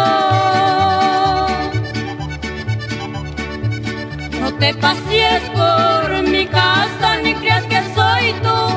No 4.41 4.53
te 4.55 4.73
pasees 4.73 5.43
por 5.51 6.23
mi 6.23 6.47
casa 6.47 7.17
ni 7.23 7.35
creas 7.35 7.63
que 7.65 7.81
soy 7.93 8.33
tu 8.41 8.72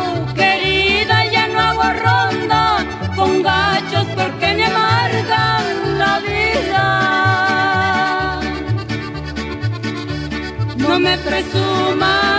No 10.97 11.01
me 11.01 11.19
presumas 11.19 12.36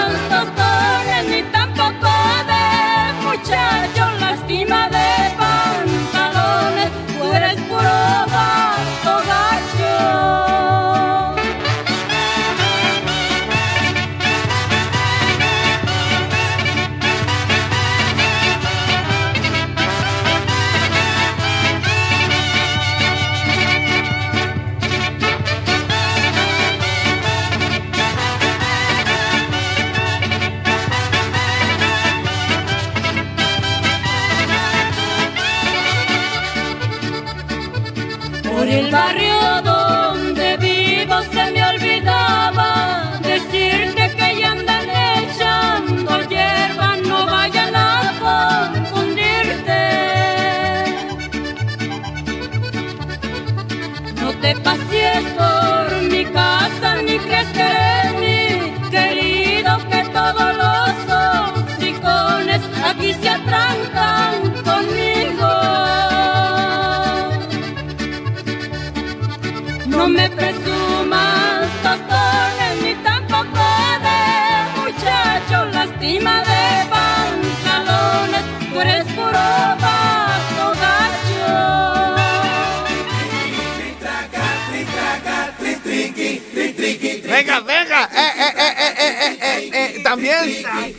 eh, 90.30 90.64
también. 90.64 90.98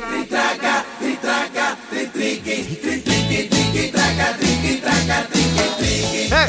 Eh, 6.31 6.47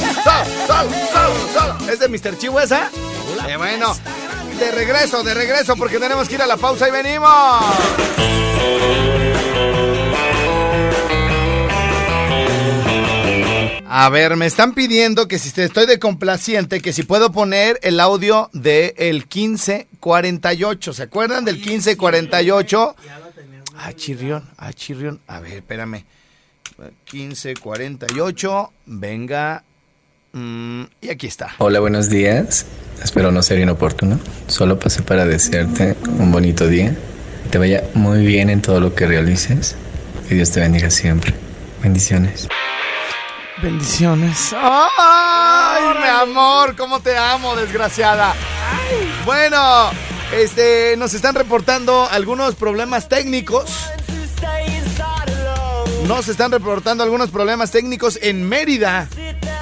sol. 1.53 1.89
¿Es 1.89 1.99
de 1.99 2.07
Mr. 2.07 2.37
Esa? 2.61 2.91
Eh, 3.47 3.57
bueno, 3.57 3.95
de 4.59 4.71
regreso, 4.71 5.23
de 5.23 5.33
regreso, 5.33 5.75
porque 5.75 5.99
tenemos 5.99 6.27
que 6.27 6.35
ir 6.35 6.41
a 6.41 6.47
la 6.47 6.57
pausa 6.57 6.87
y 6.87 6.91
venimos. 6.91 7.29
A 13.91 14.09
ver, 14.09 14.35
me 14.35 14.45
están 14.45 14.73
pidiendo 14.73 15.27
que 15.27 15.39
si 15.39 15.49
estoy 15.59 15.87
de 15.87 15.97
complaciente, 15.97 16.79
que 16.79 16.93
si 16.93 17.01
puedo 17.01 17.31
poner 17.31 17.79
el 17.81 17.99
audio 17.99 18.51
de 18.53 18.93
el 18.97 19.27
1548. 20.01 20.93
¿Se 20.93 21.03
acuerdan 21.03 21.45
del 21.45 21.55
1548? 21.55 22.95
Ah, 23.77 23.93
chirrión, 23.93 24.49
ah, 24.57 24.73
chirrión. 24.73 25.21
A 25.27 25.39
ver, 25.39 25.53
espérame. 25.53 26.03
1548, 27.11 28.71
venga. 28.85 29.63
Mm, 30.31 30.83
y 31.01 31.09
aquí 31.09 31.27
está. 31.27 31.55
Hola, 31.57 31.79
buenos 31.79 32.09
días. 32.09 32.65
Espero 33.03 33.31
no 33.31 33.41
ser 33.41 33.59
inoportuno. 33.59 34.19
Solo 34.47 34.79
pasé 34.79 35.01
para 35.01 35.25
desearte 35.25 35.95
un 36.07 36.31
bonito 36.31 36.67
día. 36.67 36.95
Que 37.43 37.49
te 37.49 37.57
vaya 37.57 37.83
muy 37.93 38.25
bien 38.25 38.49
en 38.49 38.61
todo 38.61 38.79
lo 38.79 38.93
que 38.93 39.07
realices. 39.07 39.75
Que 40.27 40.35
Dios 40.35 40.51
te 40.51 40.59
bendiga 40.59 40.89
siempre. 40.89 41.33
Bendiciones. 41.81 42.47
Bendiciones. 43.61 44.53
¡Ay, 44.55 45.83
mi 46.01 46.07
amor! 46.07 46.75
¿Cómo 46.77 47.01
te 47.01 47.17
amo, 47.17 47.55
desgraciada? 47.55 48.33
Bueno, 49.25 49.91
este, 50.33 50.95
nos 50.97 51.13
están 51.13 51.35
reportando 51.35 52.07
algunos 52.09 52.55
problemas 52.55 53.09
técnicos. 53.09 53.71
Nos 56.07 56.27
están 56.27 56.51
reportando 56.51 57.03
algunos 57.03 57.29
problemas 57.29 57.71
técnicos 57.71 58.17
en 58.21 58.47
Mérida. 58.47 59.07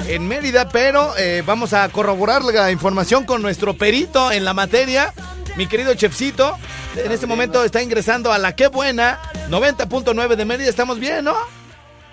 En 0.06 0.26
Mérida, 0.26 0.68
pero 0.70 1.12
eh, 1.18 1.42
vamos 1.44 1.74
a 1.74 1.88
corroborar 1.90 2.42
la 2.42 2.70
información 2.70 3.24
con 3.24 3.42
nuestro 3.42 3.74
perito 3.74 4.32
en 4.32 4.44
la 4.44 4.54
materia. 4.54 5.12
Mi 5.56 5.66
querido 5.66 5.92
Chefcito, 5.94 6.56
en 6.96 7.12
este 7.12 7.26
momento 7.26 7.62
está 7.64 7.82
ingresando 7.82 8.32
a 8.32 8.38
la 8.38 8.54
Qué 8.54 8.68
Buena 8.68 9.20
90.9 9.50 10.36
de 10.36 10.44
Mérida. 10.44 10.70
Estamos 10.70 10.98
bien, 10.98 11.24
¿no? 11.24 11.36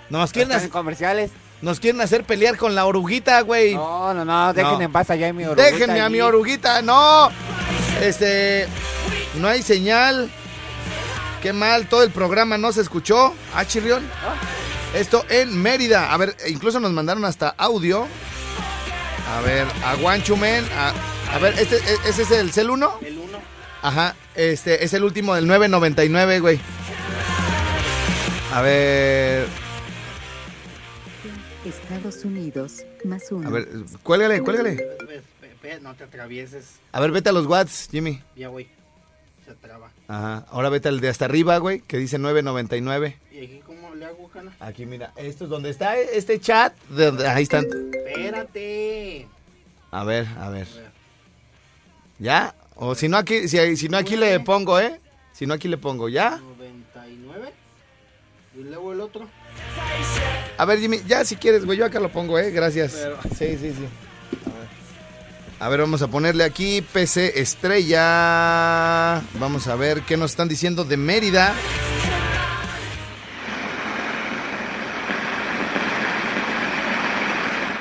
Nos 0.10 0.32
quieren, 0.32 0.52
hacer, 0.52 0.70
comerciales. 0.70 1.32
Nos 1.62 1.80
quieren 1.80 2.02
hacer 2.02 2.24
pelear 2.24 2.58
con 2.58 2.76
la 2.76 2.86
oruguita, 2.86 3.42
güey. 3.42 3.76
No, 3.76 4.14
no, 4.14 4.26
no, 4.26 4.54
dejen 4.54 4.74
No. 4.74 4.82
en 4.82 4.92
paz 4.92 5.10
allá 5.10 5.30
a 5.30 5.34
mi 5.34 5.44
oruguita 5.46 5.64
Déjenme 5.72 6.02
a 6.02 6.10
mi 6.10 6.22
oruguita, 6.22 6.82
no. 6.82 7.30
Este, 8.02 8.68
no 9.36 9.48
hay 9.48 9.62
señal. 9.62 10.30
Qué 11.42 11.54
mal, 11.54 11.88
todo 11.88 12.04
el 12.04 12.12
programa 12.12 12.58
no 12.58 12.72
se 12.72 12.82
escuchó. 12.82 13.34
Ah, 13.54 13.66
chirrión. 13.66 14.04
Esto 14.96 15.26
en 15.30 15.62
Mérida. 15.62 16.12
A 16.14 16.18
ver, 16.18 16.36
incluso 16.48 16.80
nos 16.80 16.92
mandaron 16.92 17.24
hasta 17.26 17.50
audio. 17.58 18.08
A 19.38 19.42
ver, 19.42 19.68
a 19.86 19.96
Guanchumen. 19.96 20.66
A, 20.78 20.94
a 21.36 21.40
ver, 21.40 21.54
este, 21.60 21.78
e- 21.78 22.10
¿ese 22.10 22.24
es 22.24 22.32
el 22.32 22.52
cel 22.52 22.70
1? 22.70 23.00
El 23.06 23.18
1. 23.18 23.38
Ajá, 23.82 24.16
este 24.36 24.84
es 24.84 24.94
el 24.94 25.04
último 25.04 25.36
del 25.36 25.46
999, 25.48 26.40
güey. 26.40 26.60
A 28.54 28.62
ver, 28.62 29.48
Estados 31.66 32.24
Unidos, 32.26 32.84
más 33.04 33.32
uno. 33.32 33.48
a 33.48 33.52
ver, 33.52 33.68
cuélgale, 34.04 34.42
cuélgale. 34.42 34.78
No 35.82 35.96
te 35.96 36.04
atravieses. 36.04 36.76
A 36.92 37.00
ver, 37.00 37.12
vete 37.12 37.30
a 37.30 37.32
los 37.32 37.48
watts, 37.48 37.90
Jimmy. 37.92 38.22
Ya, 38.36 38.50
güey. 38.50 38.68
Se 39.46 39.54
traba. 39.56 39.90
Ajá, 40.08 40.46
ahora 40.50 40.70
vete 40.70 40.90
al 40.90 41.00
de 41.00 41.10
hasta 41.10 41.26
arriba, 41.26 41.58
güey, 41.58 41.82
que 41.82 41.98
dice 41.98 42.20
999. 42.20 43.18
¿Y 43.32 43.38
aquí 43.46 43.62
cómo 43.66 43.94
le 43.96 44.06
hago, 44.06 44.30
Jana? 44.30 44.56
Aquí, 44.60 44.86
mira, 44.86 45.12
esto 45.16 45.46
es 45.46 45.50
donde 45.50 45.72
está 45.72 45.98
este 45.98 46.40
chat. 46.40 46.76
de 46.90 47.06
donde- 47.06 47.28
ahí 47.28 47.44
están. 47.44 47.66
Espérate. 47.66 49.28
A 49.92 50.04
ver, 50.04 50.28
a 50.40 50.50
ver. 50.50 50.68
¿Ya? 52.20 52.54
O 52.76 52.94
si 52.96 53.08
no 53.08 53.18
aquí, 53.18 53.48
si, 53.48 53.76
si 53.78 53.90
no 53.90 53.98
aquí 53.98 54.16
le 54.16 54.40
pongo, 54.42 54.80
¿eh? 54.80 55.00
Si 55.34 55.46
no 55.48 55.54
aquí 55.56 55.68
le 55.68 55.78
pongo, 55.78 56.10
¿ya? 56.10 56.38
99. 56.38 57.52
Y 58.56 58.64
luego 58.64 58.94
el 58.94 59.02
otro. 59.02 59.28
A 60.58 60.66
ver, 60.66 60.80
Jimmy, 60.80 61.02
ya 61.08 61.26
si 61.26 61.36
quieres, 61.36 61.66
güey, 61.66 61.78
yo 61.78 61.86
acá 61.86 62.00
lo 62.00 62.10
pongo, 62.10 62.40
¿eh? 62.40 62.52
Gracias. 62.52 62.94
Pero- 62.94 63.18
Sí, 63.38 63.58
sí, 63.60 63.72
sí. 63.72 63.86
A 65.60 65.70
ver, 65.70 65.80
vamos 65.82 66.02
a 66.02 66.08
ponerle 66.08 66.44
aquí 66.44 66.82
PC 66.82 67.40
Estrella. 67.40 69.22
Vamos 69.40 69.68
a 69.68 69.76
ver 69.76 70.02
qué 70.02 70.18
nos 70.18 70.32
están 70.32 70.48
diciendo 70.50 70.84
de 70.84 70.98
Mérida. 70.98 71.54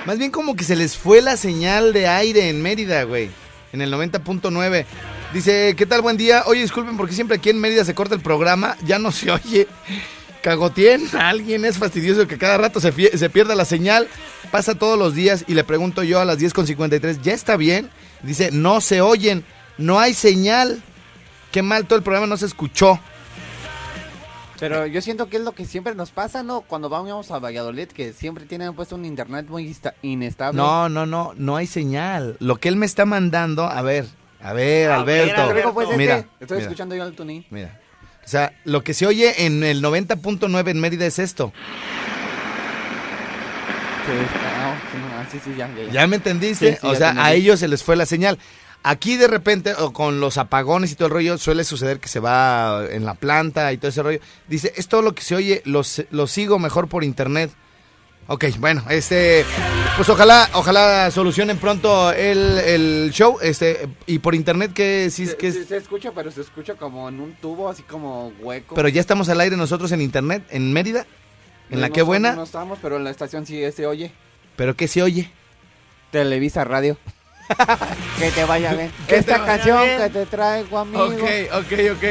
Más 0.07 0.19
bien 0.19 0.31
como 0.31 0.55
que 0.55 0.65
se 0.65 0.77
les 0.77 0.97
fue 0.97 1.23
la 1.23 1.37
señal 1.37 1.93
de 1.95 2.07
aire 2.09 2.51
en 2.51 2.61
Mérida, 2.61 3.05
güey. 3.05 3.31
En 3.73 3.81
el 3.81 3.91
90.9. 3.93 4.85
Dice, 5.33 5.75
¿qué 5.77 5.87
tal? 5.87 6.03
Buen 6.03 6.17
día. 6.19 6.45
Oye, 6.47 6.61
disculpen 6.61 6.97
porque 6.97 7.15
siempre 7.15 7.39
aquí 7.39 7.49
en 7.51 7.59
Mérida 7.59 7.85
se 7.85 7.95
corta 7.95 8.15
el 8.15 8.21
programa. 8.21 8.77
Ya 8.85 8.99
no 8.99 9.11
se 9.11 9.31
oye. 9.31 9.67
Cagoteen 10.45 11.09
a 11.15 11.31
alguien, 11.31 11.65
es 11.65 11.79
fastidioso 11.79 12.29
que 12.29 12.37
cada 12.37 12.59
rato 12.59 12.79
se, 12.79 12.93
pierda 12.93 13.55
la 13.55 13.65
señal. 13.65 14.07
Pasa 14.51 14.75
todos 14.75 14.99
los 14.99 15.15
días 15.15 15.47
y 15.49 15.55
le 15.55 15.65
pregunto 15.65 16.03
yo 16.03 16.21
a 16.21 16.27
las 16.27 16.39
10.53, 16.39 17.23
¿ya 17.23 17.33
está 17.33 17.57
bien? 17.57 17.89
Dice, 18.23 18.51
no 18.53 18.83
se 18.83 19.01
oyen, 19.01 19.43
no 19.79 19.99
hay 19.99 20.13
señal. 20.13 20.83
Qué 21.51 21.63
mal, 21.63 21.87
todo 21.87 21.97
el 21.97 22.03
programa 22.03 22.27
no 22.27 22.37
se 22.37 22.45
escuchó. 22.45 23.01
Pero 24.61 24.87
yo 24.87 25.01
siento 25.01 25.31
que 25.31 25.39
es 25.39 25.43
lo 25.43 25.53
que 25.53 25.65
siempre 25.65 25.95
nos 25.95 26.11
pasa, 26.11 26.43
¿no? 26.43 26.61
Cuando 26.61 26.91
vamos 26.91 27.31
a 27.31 27.39
Valladolid, 27.39 27.89
que 27.89 28.13
siempre 28.13 28.45
tienen 28.45 28.75
puesto 28.75 28.97
un 28.97 29.07
internet 29.07 29.47
muy 29.49 29.75
inestable. 30.03 30.61
No, 30.61 30.91
no, 30.91 31.07
no, 31.07 31.33
no 31.37 31.57
hay 31.57 31.67
señal. 31.67 32.37
Lo 32.39 32.57
que 32.57 32.69
él 32.69 32.77
me 32.77 32.85
está 32.85 33.07
mandando, 33.07 33.65
a 33.65 33.81
ver, 33.81 34.07
a 34.43 34.53
ver, 34.53 34.91
A 34.91 35.05
ver, 35.05 35.23
Alberto. 35.23 35.43
Alberto, 35.43 35.75
pues, 35.75 35.89
este, 35.89 35.97
mira, 35.97 36.19
Estoy 36.39 36.59
mira, 36.59 36.69
escuchando 36.69 36.95
yo 36.95 37.05
el 37.05 37.15
tuning. 37.15 37.47
mira. 37.49 37.81
O 38.25 38.29
sea, 38.29 38.53
lo 38.65 38.83
que 38.83 38.95
se 38.95 39.07
oye 39.07 39.45
en 39.45 39.63
el 39.63 39.83
90.9 39.83 40.71
en 40.71 40.81
Mérida 40.81 41.07
es 41.07 41.19
esto. 41.19 41.53
Sí, 44.07 44.13
ah, 44.45 45.25
sí, 45.31 45.39
sí, 45.39 45.51
sí, 45.51 45.57
ya, 45.57 45.69
ya, 45.75 45.85
ya. 45.85 45.93
¿Ya 45.93 46.07
me 46.07 46.17
entendiste? 46.17 46.73
Sí, 46.73 46.87
o 46.87 46.95
sea, 46.95 47.15
a 47.17 47.33
ellos 47.33 47.61
se 47.61 47.69
les 47.69 47.83
fue 47.83 47.97
la 47.97 48.07
señal. 48.07 48.39
Aquí 48.83 49.17
de 49.17 49.29
repente, 49.29 49.73
o 49.79 49.95
con 49.95 50.21
los 50.21 50.37
apagones 50.37 50.93
y 50.93 50.95
todo 50.95 51.09
el 51.09 51.15
rollo, 51.15 51.39
suele 51.39 51.65
suceder 51.65 52.01
que 52.01 52.09
se 52.09 52.21
va 52.21 52.85
en 52.91 53.07
la 53.07 53.15
planta 53.15 53.73
y 53.73 53.79
todo 53.79 53.89
ese 53.89 54.03
rollo. 54.03 54.21
Dice, 54.47 54.75
es 54.77 54.89
todo 54.89 55.01
lo 55.01 55.15
que 55.15 55.23
se 55.23 55.35
oye, 55.35 55.63
lo, 55.65 55.83
lo 56.11 56.27
sigo 56.27 56.59
mejor 56.59 56.89
por 56.89 57.03
internet. 57.03 57.51
Ok, 58.27 58.47
bueno, 58.59 58.83
este, 58.89 59.45
pues 59.97 60.09
ojalá, 60.09 60.49
ojalá 60.55 61.11
solucionen 61.11 61.59
pronto 61.59 62.11
el, 62.11 62.59
el 62.59 63.11
show, 63.13 63.37
este, 63.43 63.87
y 64.07 64.19
por 64.19 64.35
internet 64.35 64.73
que 64.73 65.11
sí, 65.11 65.29
que 65.39 65.49
es- 65.49 65.67
se 65.69 65.77
escucha, 65.77 66.11
pero 66.15 66.31
se 66.31 66.41
escucha 66.41 66.75
como 66.75 67.07
en 67.11 67.21
un 67.21 67.35
tubo, 67.35 67.69
así 67.69 67.83
como 67.83 68.33
hueco. 68.41 68.75
pero 68.75 68.89
ya 68.89 69.03
estamos 69.03 69.29
al 69.29 69.41
aire 69.43 69.59
nosotros 69.59 69.93
en 69.93 70.01
internet, 70.01 70.43
en 70.49 70.73
Mérida, 70.73 71.07
en 71.69 71.83
la 71.83 71.89
No 71.89 71.93
que 71.93 72.01
estamos- 72.01 72.07
buena, 72.07 72.33
No 72.35 72.45
estamos, 72.45 72.79
pero 72.81 72.97
en 72.97 73.05
la 73.05 73.11
estación 73.11 73.45
sí 73.45 73.61
se 73.73 73.87
oye. 73.87 74.11
pero 74.57 74.75
que 74.75 74.89
se 74.89 75.03
oye. 75.03 75.31
Televisa 76.11 76.65
Radio. 76.65 76.97
que 78.19 78.31
te 78.31 78.45
vaya 78.47 78.73
bien. 78.73 78.91
Que 79.07 79.17
Esta 79.17 79.37
vaya 79.37 79.45
canción 79.47 79.83
bien. 79.85 79.99
que 79.99 80.09
te 80.11 80.25
traigo, 80.27 80.79
amigo. 80.79 81.05
Ok, 81.05 81.23
ok, 81.53 81.73
ok. 81.93 82.05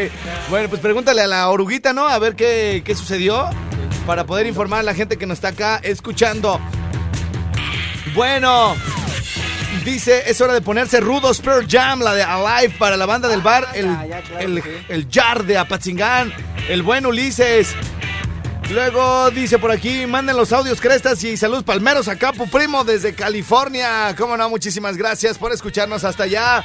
Bueno, 0.52 0.70
pues 0.70 0.80
pregúntale 0.80 1.22
a 1.22 1.28
la 1.28 1.50
oruguita, 1.50 1.92
¿no? 1.92 2.08
A 2.08 2.20
ver 2.20 2.36
qué, 2.36 2.84
qué 2.86 2.94
sucedió 2.94 3.50
para 4.06 4.26
poder 4.26 4.48
informar 4.48 4.80
a 4.80 4.84
la 4.84 4.94
gente 4.94 5.18
que 5.18 5.26
nos 5.26 5.38
está 5.38 5.50
acá 5.50 5.80
escuchando. 5.84 6.60
Bueno, 8.14 8.76
dice, 9.84 10.24
es 10.28 10.40
hora 10.42 10.54
de 10.54 10.62
ponerse 10.62 11.00
rudos 11.00 11.40
Pearl 11.40 11.66
Jam, 11.68 12.02
la 12.02 12.14
de 12.14 12.24
Alive 12.24 12.76
para 12.78 12.98
la 12.98 13.06
banda 13.06 13.28
del 13.28 13.42
bar, 13.42 13.68
el, 13.74 13.96
el, 14.40 14.64
el 14.90 15.08
Jar 15.10 15.44
de 15.44 15.58
Apatzingán, 15.58 16.34
el 16.70 16.84
buen 16.84 17.06
Ulises. 17.06 17.76
Luego 18.70 19.30
dice 19.32 19.60
por 19.60 19.72
aquí, 19.72 20.06
manden 20.06 20.38
los 20.38 20.52
audios 20.54 20.80
crestas 20.80 21.24
y 21.24 21.36
saludos 21.38 21.64
palmeros 21.64 22.08
a 22.08 22.16
Capu 22.18 22.50
Primo 22.50 22.84
desde 22.84 23.14
California. 23.14 24.16
Cómo 24.18 24.38
no, 24.38 24.50
muchísimas 24.50 24.96
gracias 24.96 25.38
por 25.38 25.52
escucharnos 25.52 26.04
hasta 26.04 26.24
allá. 26.24 26.64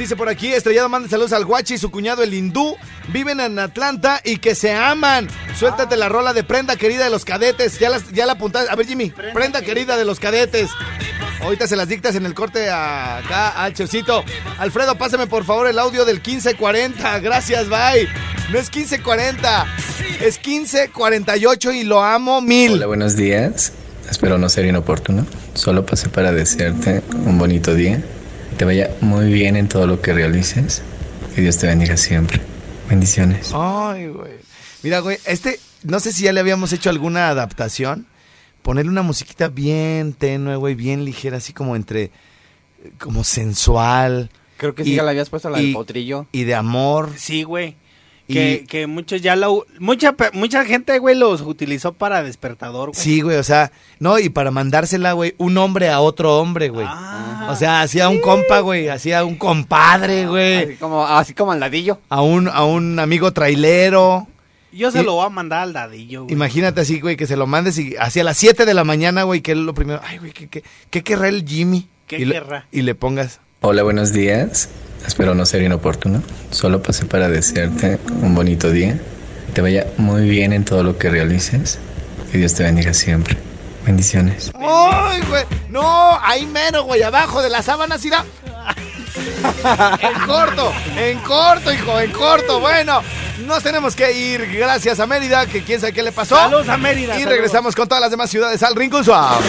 Dice 0.00 0.16
por 0.16 0.30
aquí, 0.30 0.50
Estrellado 0.50 0.88
manda 0.88 1.10
saludos 1.10 1.34
al 1.34 1.44
Guachi 1.44 1.74
y 1.74 1.78
su 1.78 1.90
cuñado 1.90 2.22
el 2.22 2.32
hindú. 2.32 2.74
Viven 3.08 3.38
en 3.38 3.58
Atlanta 3.58 4.18
y 4.24 4.38
que 4.38 4.54
se 4.54 4.72
aman. 4.72 5.28
Suéltate 5.58 5.94
la 5.98 6.08
rola 6.08 6.32
de 6.32 6.42
prenda 6.42 6.76
querida 6.76 7.04
de 7.04 7.10
los 7.10 7.26
cadetes. 7.26 7.78
Ya, 7.78 7.90
las, 7.90 8.10
ya 8.10 8.24
la 8.24 8.32
apuntaste. 8.32 8.70
A 8.72 8.76
ver, 8.76 8.86
Jimmy. 8.86 9.12
Prenda, 9.34 9.60
querida 9.60 9.98
de 9.98 10.06
los 10.06 10.18
cadetes. 10.18 10.70
Ahorita 11.42 11.66
se 11.66 11.76
las 11.76 11.86
dictas 11.88 12.14
en 12.14 12.24
el 12.24 12.32
corte 12.32 12.70
a- 12.70 13.18
acá 13.18 13.50
al 13.50 13.74
Chefcito. 13.74 14.24
Alfredo, 14.58 14.96
pásame 14.96 15.26
por 15.26 15.44
favor 15.44 15.66
el 15.66 15.78
audio 15.78 16.06
del 16.06 16.16
1540. 16.16 17.18
Gracias, 17.18 17.68
bye. 17.68 18.08
No 18.50 18.58
es 18.58 18.74
1540, 18.74 19.66
es 20.22 20.38
1548 20.38 21.72
y 21.72 21.84
lo 21.84 22.02
amo 22.02 22.40
mil. 22.40 22.72
Hola, 22.72 22.86
buenos 22.86 23.16
días. 23.16 23.74
Espero 24.10 24.38
no 24.38 24.48
ser 24.48 24.64
inoportuno. 24.64 25.26
Solo 25.52 25.84
pasé 25.84 26.08
para 26.08 26.32
desearte 26.32 27.02
un 27.12 27.36
bonito 27.38 27.74
día. 27.74 28.02
Te 28.56 28.64
vaya 28.64 28.90
muy 29.00 29.32
bien 29.32 29.56
en 29.56 29.68
todo 29.68 29.86
lo 29.86 30.00
que 30.00 30.12
realices. 30.12 30.82
Que 31.34 31.40
Dios 31.42 31.58
te 31.58 31.66
bendiga 31.66 31.96
siempre. 31.96 32.40
Bendiciones. 32.88 33.52
Ay, 33.54 34.08
güey. 34.08 34.32
Mira, 34.82 35.00
güey, 35.00 35.18
este, 35.24 35.60
no 35.82 36.00
sé 36.00 36.12
si 36.12 36.24
ya 36.24 36.32
le 36.32 36.40
habíamos 36.40 36.72
hecho 36.72 36.90
alguna 36.90 37.28
adaptación. 37.28 38.06
Ponerle 38.62 38.90
una 38.90 39.02
musiquita 39.02 39.48
bien 39.48 40.12
tenue, 40.12 40.56
güey, 40.56 40.74
bien 40.74 41.04
ligera, 41.04 41.38
así 41.38 41.52
como 41.52 41.76
entre, 41.76 42.10
como 42.98 43.24
sensual. 43.24 44.30
Creo 44.56 44.74
que 44.74 44.84
sí, 44.84 44.94
ya 44.94 45.02
la 45.02 45.12
habías 45.12 45.30
puesto 45.30 45.48
la 45.48 45.58
del 45.58 45.72
potrillo. 45.72 46.26
Y 46.32 46.44
de 46.44 46.54
amor. 46.54 47.12
Sí, 47.16 47.44
güey. 47.44 47.76
Y- 48.30 48.34
Que, 48.34 48.64
que 48.68 48.86
muchos 48.86 49.20
ya 49.22 49.36
lo... 49.36 49.66
Mucha, 49.78 50.14
mucha 50.32 50.64
gente, 50.64 50.98
güey, 50.98 51.14
los 51.16 51.40
utilizó 51.42 51.92
para 51.92 52.22
despertador, 52.22 52.90
güey. 52.90 53.00
Sí, 53.02 53.20
güey, 53.20 53.36
o 53.36 53.42
sea, 53.42 53.72
no, 53.98 54.18
y 54.18 54.28
para 54.28 54.50
mandársela, 54.50 55.12
güey, 55.12 55.34
un 55.38 55.58
hombre 55.58 55.88
a 55.90 56.00
otro 56.00 56.38
hombre, 56.38 56.68
güey. 56.68 56.86
o 57.48 57.56
sea, 57.56 57.82
hacía 57.82 58.08
un 58.08 58.20
compa, 58.20 58.60
güey, 58.60 58.88
hacía 58.88 59.24
un 59.24 59.36
compadre, 59.36 60.26
güey. 60.26 60.56
Así 60.64 60.76
como, 60.76 61.06
así 61.06 61.34
como 61.34 61.52
al 61.52 61.60
ladillo. 61.60 61.98
A 62.08 62.22
un, 62.22 62.48
a 62.48 62.64
un 62.64 62.98
amigo 62.98 63.32
trailero. 63.32 64.26
Yo 64.72 64.92
se 64.92 65.00
Y- 65.00 65.04
lo 65.04 65.14
voy 65.14 65.26
a 65.26 65.30
mandar 65.30 65.62
al 65.62 65.72
dadillo, 65.72 66.22
güey. 66.24 66.32
Imagínate 66.32 66.80
así, 66.82 67.00
güey, 67.00 67.16
que 67.16 67.26
se 67.26 67.36
lo 67.36 67.46
mandes 67.48 67.76
y 67.78 67.96
hacia 67.98 68.22
las 68.22 68.36
7 68.36 68.64
de 68.66 68.74
la 68.74 68.84
mañana, 68.84 69.24
güey, 69.24 69.40
que 69.40 69.50
es 69.52 69.58
lo 69.58 69.74
primero. 69.74 70.00
Ay, 70.04 70.18
güey, 70.18 70.30
¿qué, 70.32 70.46
qué, 70.48 70.62
qué 70.90 71.02
querrá 71.02 71.28
el 71.28 71.44
Jimmy? 71.44 71.88
¿Qué 72.06 72.18
y 72.18 72.24
le- 72.24 72.34
querrá? 72.34 72.66
y 72.70 72.82
le 72.82 72.94
pongas. 72.94 73.40
Hola, 73.62 73.82
buenos 73.82 74.12
días. 74.12 74.68
Espero 75.06 75.34
no 75.34 75.44
ser 75.46 75.62
inoportuno. 75.62 76.22
Solo 76.50 76.82
pasé 76.82 77.04
para 77.06 77.28
desearte 77.28 77.98
un 78.22 78.34
bonito 78.34 78.70
día. 78.70 78.98
Que 79.46 79.52
te 79.52 79.60
vaya 79.60 79.86
muy 79.96 80.28
bien 80.28 80.52
en 80.52 80.64
todo 80.64 80.82
lo 80.82 80.98
que 80.98 81.10
realices. 81.10 81.78
Que 82.30 82.38
Dios 82.38 82.54
te 82.54 82.62
bendiga 82.62 82.94
siempre. 82.94 83.36
Bendiciones. 83.86 84.50
¡Ay, 84.54 85.22
güey! 85.28 85.44
No, 85.68 86.18
ahí 86.22 86.46
menos, 86.46 86.84
güey, 86.84 87.02
abajo 87.02 87.40
de 87.42 87.48
las 87.50 87.64
sábanas 87.64 88.04
irá. 88.04 88.24
en 90.00 90.26
corto, 90.26 90.72
en 90.96 91.18
corto, 91.20 91.72
hijo, 91.72 91.98
en 91.98 92.10
corto. 92.12 92.60
Bueno, 92.60 93.02
nos 93.46 93.62
tenemos 93.62 93.96
que 93.96 94.12
ir. 94.12 94.46
Gracias 94.52 95.00
a 95.00 95.06
Mérida, 95.06 95.46
que 95.46 95.64
quién 95.64 95.80
sabe 95.80 95.92
qué 95.92 96.02
le 96.02 96.12
pasó. 96.12 96.36
Saludos 96.36 96.68
a 96.68 96.76
Mérida, 96.76 97.14
Y 97.14 97.20
saludos. 97.20 97.30
regresamos 97.32 97.74
con 97.74 97.88
todas 97.88 98.02
las 98.02 98.10
demás 98.10 98.30
ciudades 98.30 98.62
al 98.62 98.76
Rincón 98.76 99.04
Suave. 99.04 99.44